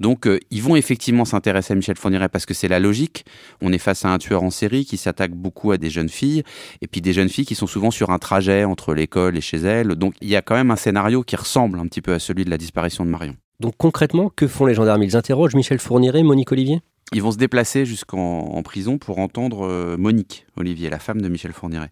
Donc 0.00 0.26
euh, 0.26 0.38
ils 0.50 0.62
vont 0.62 0.76
effectivement 0.76 1.24
s'intéresser 1.24 1.72
à 1.72 1.76
Michel 1.76 1.96
Fourniret 1.96 2.28
parce 2.28 2.46
que 2.46 2.54
c'est 2.54 2.68
la 2.68 2.80
logique. 2.80 3.24
On 3.60 3.72
est 3.72 3.78
face 3.78 4.04
à 4.04 4.08
un 4.08 4.18
tueur 4.18 4.42
en 4.42 4.50
série 4.50 4.84
qui 4.84 4.96
s'attaque 4.96 5.32
beaucoup 5.32 5.70
à 5.72 5.78
des 5.78 5.90
jeunes 5.90 6.08
filles 6.08 6.42
et 6.80 6.86
puis 6.86 7.00
des 7.04 7.12
jeunes 7.12 7.28
filles 7.28 7.44
qui 7.44 7.54
sont 7.54 7.66
souvent 7.66 7.90
sur 7.90 8.10
un 8.10 8.18
trajet 8.18 8.64
entre 8.64 8.94
l'école 8.94 9.36
et 9.36 9.40
chez 9.40 9.58
elles. 9.58 9.88
Donc 9.88 10.14
il 10.20 10.28
y 10.28 10.36
a 10.36 10.42
quand 10.42 10.56
même 10.56 10.70
un 10.70 10.76
scénario 10.76 11.22
qui 11.22 11.36
ressemble 11.36 11.78
un 11.78 11.86
petit 11.86 12.02
peu 12.02 12.14
à 12.14 12.18
celui 12.18 12.44
de 12.44 12.50
la 12.50 12.58
disparition 12.58 13.04
de 13.04 13.10
Marion. 13.10 13.36
Donc 13.60 13.74
concrètement, 13.76 14.32
que 14.34 14.48
font 14.48 14.66
les 14.66 14.74
gendarmes? 14.74 15.02
Ils 15.02 15.16
interrogent 15.16 15.54
Michel 15.54 15.78
Fourniret, 15.78 16.22
Monique 16.22 16.50
Olivier? 16.50 16.80
Ils 17.12 17.22
vont 17.22 17.30
se 17.30 17.36
déplacer 17.36 17.84
jusqu'en 17.84 18.60
prison 18.62 18.96
pour 18.96 19.18
entendre 19.18 19.68
euh, 19.68 19.96
Monique 19.98 20.46
Olivier, 20.56 20.88
la 20.88 20.98
femme 20.98 21.20
de 21.20 21.28
Michel 21.28 21.52
Fourniret. 21.52 21.90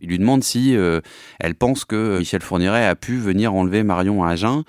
Ils 0.00 0.08
lui 0.08 0.18
demandent 0.18 0.44
si 0.44 0.76
euh, 0.76 1.00
elle 1.40 1.56
pense 1.56 1.84
que 1.84 2.18
Michel 2.20 2.40
Fourniret 2.42 2.86
a 2.86 2.94
pu 2.94 3.18
venir 3.18 3.52
enlever 3.52 3.82
Marion 3.82 4.22
à 4.22 4.30
Agen. 4.30 4.62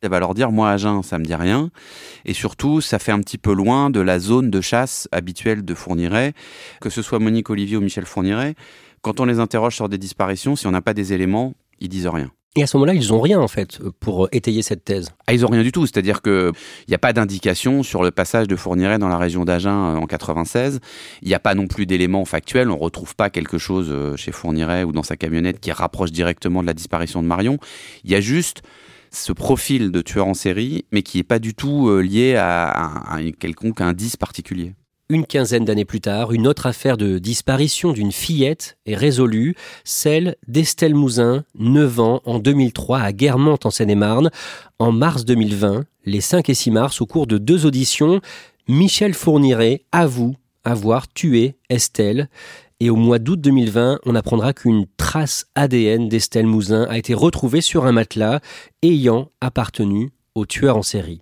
Elle 0.00 0.10
va 0.10 0.18
leur 0.18 0.34
dire 0.34 0.50
moi 0.50 0.70
Agen, 0.70 1.02
ça 1.02 1.18
me 1.18 1.24
dit 1.24 1.34
rien. 1.34 1.70
Et 2.24 2.32
surtout, 2.32 2.80
ça 2.80 2.98
fait 2.98 3.12
un 3.12 3.20
petit 3.20 3.38
peu 3.38 3.52
loin 3.52 3.90
de 3.90 4.00
la 4.00 4.18
zone 4.18 4.50
de 4.50 4.60
chasse 4.62 5.08
habituelle 5.12 5.62
de 5.64 5.74
Fourniret, 5.74 6.32
que 6.80 6.88
ce 6.88 7.02
soit 7.02 7.18
Monique 7.18 7.50
Olivier 7.50 7.76
ou 7.76 7.82
Michel 7.82 8.06
Fourniret. 8.06 8.54
Quand 9.04 9.20
on 9.20 9.26
les 9.26 9.38
interroge 9.38 9.74
sur 9.74 9.90
des 9.90 9.98
disparitions, 9.98 10.56
si 10.56 10.66
on 10.66 10.70
n'a 10.70 10.80
pas 10.80 10.94
des 10.94 11.12
éléments, 11.12 11.52
ils 11.78 11.90
disent 11.90 12.06
rien. 12.06 12.30
Et 12.56 12.62
à 12.62 12.66
ce 12.66 12.78
moment-là, 12.78 12.94
ils 12.94 13.08
n'ont 13.08 13.20
rien 13.20 13.38
en 13.38 13.48
fait 13.48 13.78
pour 14.00 14.28
étayer 14.32 14.62
cette 14.62 14.82
thèse. 14.82 15.10
Ah, 15.26 15.34
ils 15.34 15.42
n'ont 15.42 15.48
rien 15.48 15.62
du 15.62 15.72
tout. 15.72 15.84
C'est-à-dire 15.84 16.22
qu'il 16.22 16.52
n'y 16.88 16.94
a 16.94 16.98
pas 16.98 17.12
d'indication 17.12 17.82
sur 17.82 18.02
le 18.02 18.12
passage 18.12 18.48
de 18.48 18.56
Fourniret 18.56 18.98
dans 18.98 19.08
la 19.08 19.18
région 19.18 19.44
d'Agen 19.44 19.96
euh, 19.96 19.96
en 19.96 20.06
96. 20.06 20.80
Il 21.20 21.28
n'y 21.28 21.34
a 21.34 21.38
pas 21.38 21.54
non 21.54 21.66
plus 21.66 21.84
d'éléments 21.84 22.24
factuels. 22.24 22.70
On 22.70 22.76
ne 22.76 22.80
retrouve 22.80 23.14
pas 23.14 23.28
quelque 23.28 23.58
chose 23.58 23.88
euh, 23.90 24.16
chez 24.16 24.32
Fourniret 24.32 24.84
ou 24.84 24.92
dans 24.92 25.02
sa 25.02 25.18
camionnette 25.18 25.60
qui 25.60 25.70
rapproche 25.70 26.10
directement 26.10 26.62
de 26.62 26.66
la 26.66 26.74
disparition 26.74 27.22
de 27.22 27.28
Marion. 27.28 27.58
Il 28.04 28.10
y 28.10 28.14
a 28.14 28.22
juste 28.22 28.62
ce 29.10 29.34
profil 29.34 29.92
de 29.92 30.00
tueur 30.00 30.28
en 30.28 30.34
série, 30.34 30.86
mais 30.92 31.02
qui 31.02 31.18
n'est 31.18 31.24
pas 31.24 31.40
du 31.40 31.52
tout 31.52 31.90
euh, 31.90 32.00
lié 32.00 32.36
à, 32.36 32.68
à 32.68 33.16
un 33.16 33.32
quelconque 33.32 33.82
indice 33.82 34.16
particulier. 34.16 34.72
Une 35.14 35.26
quinzaine 35.26 35.64
d'années 35.64 35.84
plus 35.84 36.00
tard, 36.00 36.32
une 36.32 36.48
autre 36.48 36.66
affaire 36.66 36.96
de 36.96 37.20
disparition 37.20 37.92
d'une 37.92 38.10
fillette 38.10 38.76
est 38.84 38.96
résolue, 38.96 39.54
celle 39.84 40.34
d'Estelle 40.48 40.96
Mouzin, 40.96 41.44
9 41.56 42.00
ans, 42.00 42.20
en 42.24 42.40
2003 42.40 42.98
à 42.98 43.12
Guermantes 43.12 43.64
en 43.64 43.70
Seine-et-Marne. 43.70 44.32
En 44.80 44.90
mars 44.90 45.24
2020, 45.24 45.84
les 46.04 46.20
5 46.20 46.48
et 46.48 46.54
6 46.54 46.70
mars, 46.72 47.00
au 47.00 47.06
cours 47.06 47.28
de 47.28 47.38
deux 47.38 47.64
auditions, 47.64 48.20
Michel 48.66 49.14
Fourniret 49.14 49.84
avoue 49.92 50.34
avoir 50.64 51.06
tué 51.06 51.54
Estelle. 51.70 52.28
Et 52.80 52.90
au 52.90 52.96
mois 52.96 53.20
d'août 53.20 53.40
2020, 53.40 54.00
on 54.04 54.16
apprendra 54.16 54.52
qu'une 54.52 54.86
trace 54.96 55.46
ADN 55.54 56.08
d'Estelle 56.08 56.48
Mouzin 56.48 56.88
a 56.90 56.98
été 56.98 57.14
retrouvée 57.14 57.60
sur 57.60 57.86
un 57.86 57.92
matelas 57.92 58.40
ayant 58.82 59.30
appartenu 59.40 60.10
au 60.34 60.44
tueur 60.44 60.76
en 60.76 60.82
série. 60.82 61.20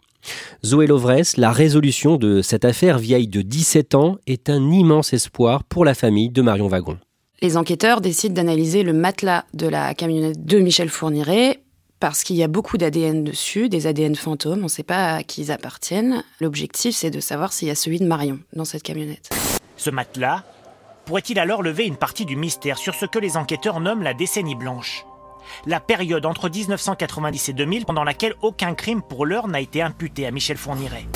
Zoé 0.65 0.87
Lovresse, 0.87 1.37
la 1.37 1.53
résolution 1.53 2.17
de 2.17 2.43
cette 2.43 2.65
affaire 2.65 2.99
vieille 2.99 3.29
de 3.29 3.43
17 3.43 3.95
ans 3.95 4.17
est 4.27 4.49
un 4.49 4.71
immense 4.71 5.13
espoir 5.13 5.65
pour 5.65 5.85
la 5.85 5.95
famille 5.95 6.31
de 6.31 6.43
Marion 6.43 6.69
Wagon. 6.69 6.99
Les 7.41 7.57
enquêteurs 7.57 8.01
décident 8.01 8.35
d'analyser 8.35 8.85
le 8.85 8.93
matelas 8.93 9.45
de 9.53 9.67
la 9.67 9.95
camionnette 9.95 10.45
de 10.45 10.59
Michel 10.59 10.89
Fourniret 10.89 11.61
parce 11.99 12.25
qu'il 12.25 12.37
y 12.37 12.43
a 12.43 12.49
beaucoup 12.49 12.79
d'ADN 12.79 13.23
dessus, 13.23 13.69
des 13.69 13.87
ADN 13.87 14.17
fantômes, 14.17 14.61
on 14.61 14.65
ne 14.65 14.69
sait 14.69 14.83
pas 14.83 15.15
à 15.15 15.23
qui 15.23 15.43
ils 15.43 15.53
appartiennent. 15.53 16.25
L'objectif, 16.41 16.97
c'est 16.97 17.11
de 17.11 17.21
savoir 17.21 17.53
s'il 17.53 17.69
y 17.69 17.71
a 17.71 17.77
celui 17.77 17.99
de 18.01 18.07
Marion 18.07 18.41
dans 18.55 18.65
cette 18.65 18.83
camionnette. 18.83 19.31
Ce 19.77 19.91
matelas 19.91 20.43
pourrait-il 21.05 21.39
alors 21.39 21.63
lever 21.63 21.85
une 21.85 21.97
partie 21.97 22.25
du 22.25 22.37
mystère 22.37 22.79
sur 22.79 22.95
ce 22.95 23.07
que 23.07 23.19
les 23.19 23.37
enquêteurs 23.37 23.81
nomment 23.81 24.03
la 24.03 24.15
décennie 24.15 24.55
blanche? 24.57 25.05
La 25.67 25.81
période 25.81 26.27
entre 26.27 26.49
1990 26.49 27.49
et 27.49 27.53
2000 27.53 27.85
pendant 27.85 28.05
laquelle 28.05 28.35
aucun 28.43 28.75
crime 28.75 29.03
pour 29.03 29.27
l'heure 29.27 29.49
n'a 29.49 29.61
été 29.61 29.83
imputé 29.83 30.27
à 30.27 30.31
Michel 30.31 30.57
Fourniret. 30.57 31.07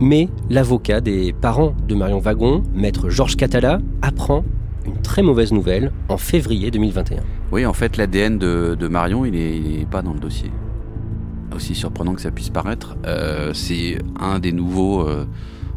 Mais 0.00 0.28
l'avocat 0.50 1.00
des 1.00 1.32
parents 1.32 1.74
de 1.86 1.94
Marion 1.94 2.18
Wagon, 2.18 2.62
maître 2.74 3.10
Georges 3.10 3.36
Catala, 3.36 3.78
apprend 4.02 4.44
une 4.86 5.00
très 5.00 5.22
mauvaise 5.22 5.52
nouvelle 5.52 5.92
en 6.08 6.16
février 6.16 6.70
2021. 6.70 7.22
Oui, 7.52 7.64
en 7.64 7.72
fait, 7.72 7.96
l'ADN 7.96 8.38
de, 8.38 8.88
Marion, 8.88 9.24
il 9.24 9.32
n'est 9.32 9.86
pas 9.86 10.02
dans 10.02 10.12
le 10.12 10.18
dossier. 10.20 10.50
Aussi 11.54 11.74
surprenant 11.74 12.14
que 12.14 12.20
ça 12.20 12.30
puisse 12.30 12.50
paraître, 12.50 12.96
euh, 13.06 13.54
c'est 13.54 13.98
un 14.18 14.40
des 14.40 14.52
nouveaux 14.52 15.02
euh, 15.02 15.26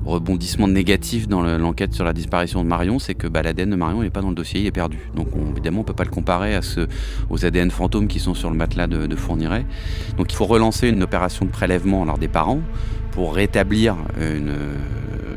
rebondissement 0.08 0.68
négatif 0.68 1.28
dans 1.28 1.42
l'enquête 1.42 1.94
sur 1.94 2.06
la 2.06 2.14
disparition 2.14 2.64
de 2.64 2.68
Marion, 2.68 3.00
c'est 3.00 3.16
que 3.16 3.28
bah, 3.28 3.42
l'ADN 3.44 3.70
de 3.70 3.76
Marion 3.76 4.02
n'est 4.02 4.10
pas 4.10 4.22
dans 4.22 4.30
le 4.30 4.36
dossier, 4.36 4.62
il 4.62 4.66
est 4.66 4.72
perdu. 4.72 4.98
Donc 5.16 5.28
évidemment, 5.52 5.80
on 5.80 5.82
ne 5.84 5.88
peut 5.88 5.94
pas 5.94 6.06
le 6.06 6.10
comparer 6.10 6.60
aux 7.30 7.46
ADN 7.46 7.72
fantômes 7.72 8.08
qui 8.08 8.20
sont 8.20 8.34
sur 8.34 8.50
le 8.50 8.56
matelas 8.56 8.88
de, 8.88 9.06
de. 9.06 9.18
Donc 10.18 10.32
il 10.32 10.36
faut 10.36 10.46
relancer 10.46 10.88
une 10.88 11.04
opération 11.04 11.46
de 11.46 11.52
prélèvement 11.52 12.06
des 12.18 12.28
parents 12.28 12.62
pour 13.12 13.36
rétablir 13.36 13.96
une, 14.20 14.54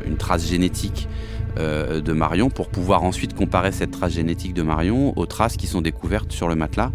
une 0.05 0.17
trace 0.17 0.47
génétique 0.47 1.07
euh, 1.57 1.99
de 1.99 2.13
Marion 2.13 2.49
pour 2.49 2.69
pouvoir 2.69 3.03
ensuite 3.03 3.33
comparer 3.35 3.73
cette 3.73 3.91
trace 3.91 4.13
génétique 4.13 4.53
de 4.53 4.61
Marion 4.61 5.11
aux 5.17 5.25
traces 5.25 5.57
qui 5.57 5.67
sont 5.67 5.81
découvertes 5.81 6.31
sur 6.31 6.47
le 6.47 6.55
matelas. 6.55 6.91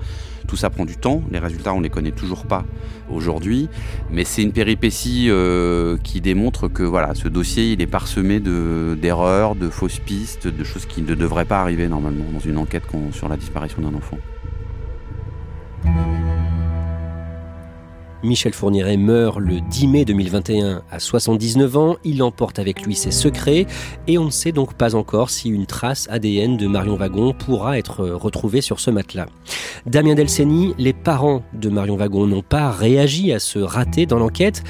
Tout 0.46 0.56
ça 0.56 0.70
prend 0.70 0.84
du 0.84 0.96
temps, 0.96 1.22
les 1.30 1.38
résultats 1.38 1.74
on 1.74 1.80
les 1.80 1.90
connaît 1.90 2.12
toujours 2.12 2.46
pas 2.46 2.64
aujourd'hui, 3.10 3.68
mais 4.10 4.24
c'est 4.24 4.42
une 4.42 4.52
péripétie 4.52 5.26
euh, 5.28 5.96
qui 6.02 6.20
démontre 6.20 6.68
que 6.68 6.82
voilà, 6.82 7.14
ce 7.14 7.28
dossier 7.28 7.72
il 7.72 7.82
est 7.82 7.86
parsemé 7.86 8.40
d'erreurs, 8.40 9.54
de, 9.54 9.68
fausses 9.68 9.98
pistes, 9.98 10.46
de 10.46 10.64
choses 10.64 10.86
qui 10.86 11.02
ne 11.02 11.14
devraient 11.14 11.44
pas 11.44 11.60
arriver 11.60 11.88
normalement 11.88 12.24
dans 12.32 12.40
une 12.40 12.58
enquête 12.58 12.84
sur 13.12 13.28
la 13.28 13.36
disparition 13.36 13.82
d'un 13.82 13.94
enfant. 13.94 14.18
Michel 18.22 18.54
Fourniret 18.54 18.96
meurt 18.96 19.38
le 19.38 19.60
10 19.60 19.88
mai 19.88 20.04
2021 20.04 20.82
à 20.90 20.98
79 20.98 21.76
ans. 21.76 21.96
Il 22.04 22.22
emporte 22.22 22.58
avec 22.58 22.82
lui 22.82 22.94
ses 22.94 23.10
secrets 23.10 23.66
et 24.06 24.18
on 24.18 24.24
ne 24.24 24.30
sait 24.30 24.52
donc 24.52 24.74
pas 24.74 24.94
encore 24.94 25.30
si 25.30 25.48
une 25.48 25.66
trace 25.66 26.08
ADN 26.10 26.56
de 26.56 26.66
Marion 26.66 26.96
Wagon 26.96 27.32
pourra 27.32 27.78
être 27.78 28.04
retrouvée 28.06 28.60
sur 28.60 28.80
ce 28.80 28.90
matelas. 28.90 29.26
Damien 29.84 30.14
Delceni, 30.14 30.74
les 30.78 30.92
parents 30.92 31.42
de 31.52 31.68
Marion 31.68 31.96
Wagon 31.96 32.26
n'ont 32.26 32.42
pas 32.42 32.70
réagi 32.70 33.32
à 33.32 33.38
ce 33.38 33.58
raté 33.58 34.06
dans 34.06 34.18
l'enquête. 34.18 34.64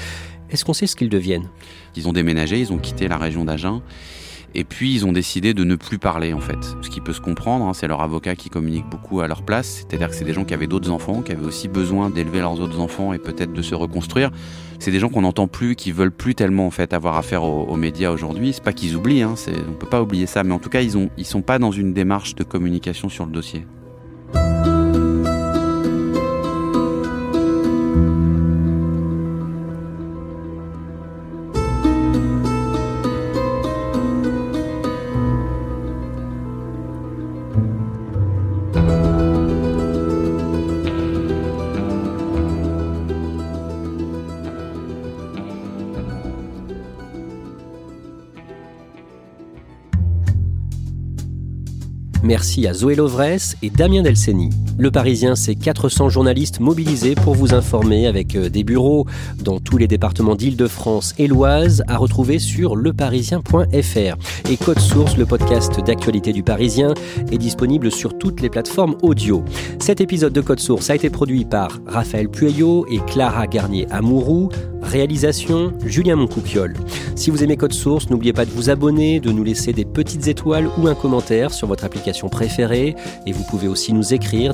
Est-ce 0.49 0.63
qu'on 0.63 0.73
sait 0.73 0.87
ce 0.87 0.95
qu'ils 0.95 1.09
deviennent? 1.09 1.49
Ils 1.95 2.07
ont 2.07 2.13
déménagé, 2.13 2.59
ils 2.59 2.71
ont 2.71 2.77
quitté 2.77 3.07
la 3.07 3.17
région 3.17 3.45
d'Agen. 3.45 3.81
Et 4.55 4.63
puis 4.63 4.93
ils 4.93 5.05
ont 5.05 5.11
décidé 5.11 5.53
de 5.53 5.63
ne 5.63 5.75
plus 5.75 5.99
parler 5.99 6.33
en 6.33 6.39
fait. 6.39 6.57
Ce 6.81 6.89
qui 6.89 7.01
peut 7.01 7.13
se 7.13 7.21
comprendre, 7.21 7.65
hein, 7.65 7.73
c'est 7.73 7.87
leur 7.87 8.01
avocat 8.01 8.35
qui 8.35 8.49
communique 8.49 8.85
beaucoup 8.89 9.21
à 9.21 9.27
leur 9.27 9.43
place. 9.43 9.85
C'est-à-dire 9.87 10.09
que 10.09 10.15
c'est 10.15 10.25
des 10.25 10.33
gens 10.33 10.45
qui 10.45 10.53
avaient 10.53 10.67
d'autres 10.67 10.89
enfants, 10.89 11.21
qui 11.21 11.31
avaient 11.31 11.45
aussi 11.45 11.67
besoin 11.67 12.09
d'élever 12.09 12.39
leurs 12.39 12.59
autres 12.59 12.79
enfants 12.79 13.13
et 13.13 13.19
peut-être 13.19 13.53
de 13.53 13.61
se 13.61 13.75
reconstruire. 13.75 14.31
C'est 14.79 14.91
des 14.91 14.99
gens 14.99 15.09
qu'on 15.09 15.21
n'entend 15.21 15.47
plus, 15.47 15.75
qui 15.75 15.91
veulent 15.91 16.11
plus 16.11 16.35
tellement 16.35 16.67
en 16.67 16.71
fait 16.71 16.93
avoir 16.93 17.17
affaire 17.17 17.43
aux, 17.43 17.75
médias 17.75 18.11
aujourd'hui. 18.11 18.53
C'est 18.53 18.63
pas 18.63 18.73
qu'ils 18.73 18.95
oublient, 18.95 19.23
hein, 19.23 19.35
on 19.69 19.73
peut 19.73 19.87
pas 19.87 20.01
oublier 20.01 20.25
ça, 20.25 20.43
mais 20.43 20.53
en 20.53 20.59
tout 20.59 20.69
cas 20.69 20.81
ils 20.81 20.97
ont, 20.97 21.09
ils 21.17 21.25
sont 21.25 21.41
pas 21.41 21.59
dans 21.59 21.71
une 21.71 21.93
démarche 21.93 22.35
de 22.35 22.43
communication 22.43 23.09
sur 23.09 23.25
le 23.25 23.31
dossier. 23.31 23.65
Merci 52.27 52.67
à 52.67 52.73
Zoé 52.73 52.95
Lovresse 52.95 53.55
et 53.61 53.69
Damien 53.69 54.01
Delceni. 54.01 54.49
Le 54.79 54.91
Parisien, 54.91 55.35
c'est 55.35 55.55
400 55.55 56.09
journalistes 56.09 56.59
mobilisés 56.59 57.15
pour 57.15 57.33
vous 57.33 57.55
informer 57.55 58.05
avec 58.05 58.35
euh, 58.35 58.47
des 58.47 58.63
bureaux 58.63 59.07
dans 59.43 59.59
tous 59.59 59.77
les 59.77 59.87
départements 59.87 60.35
d'Île-de-France 60.35 61.15
et 61.17 61.25
l'Oise 61.25 61.83
à 61.87 61.97
retrouver 61.97 62.37
sur 62.37 62.75
leparisien.fr. 62.75 64.51
Et 64.51 64.57
Code 64.57 64.79
Source, 64.79 65.17
le 65.17 65.25
podcast 65.25 65.83
d'actualité 65.83 66.31
du 66.31 66.43
Parisien, 66.43 66.93
est 67.31 67.39
disponible 67.39 67.91
sur 67.91 68.19
toutes 68.19 68.39
les 68.39 68.49
plateformes 68.49 68.95
audio. 69.01 69.43
Cet 69.79 69.99
épisode 69.99 70.33
de 70.33 70.41
Code 70.41 70.59
Source 70.59 70.91
a 70.91 70.95
été 70.95 71.09
produit 71.09 71.45
par 71.45 71.79
Raphaël 71.87 72.29
Pueyo 72.29 72.85
et 72.91 72.99
Clara 72.99 73.47
Garnier-Amouroux. 73.47 74.49
Réalisation 74.83 75.73
Julien 75.85 76.15
Moncouquiole. 76.15 76.75
Si 77.15 77.31
vous 77.31 77.43
aimez 77.43 77.57
Code 77.57 77.73
Source, 77.73 78.11
n'oubliez 78.11 78.31
pas 78.31 78.45
de 78.45 78.51
vous 78.51 78.69
abonner, 78.69 79.19
de 79.19 79.31
nous 79.31 79.43
laisser 79.43 79.73
des 79.73 79.85
petites 79.85 80.27
étoiles 80.27 80.69
ou 80.77 80.87
un 80.87 80.93
commentaire 80.93 81.51
sur 81.51 81.67
votre 81.67 81.83
application 81.83 82.29
préférée. 82.29 82.95
Et 83.25 83.31
vous 83.31 83.43
pouvez 83.49 83.67
aussi 83.67 83.91
nous 83.91 84.13
écrire 84.13 84.53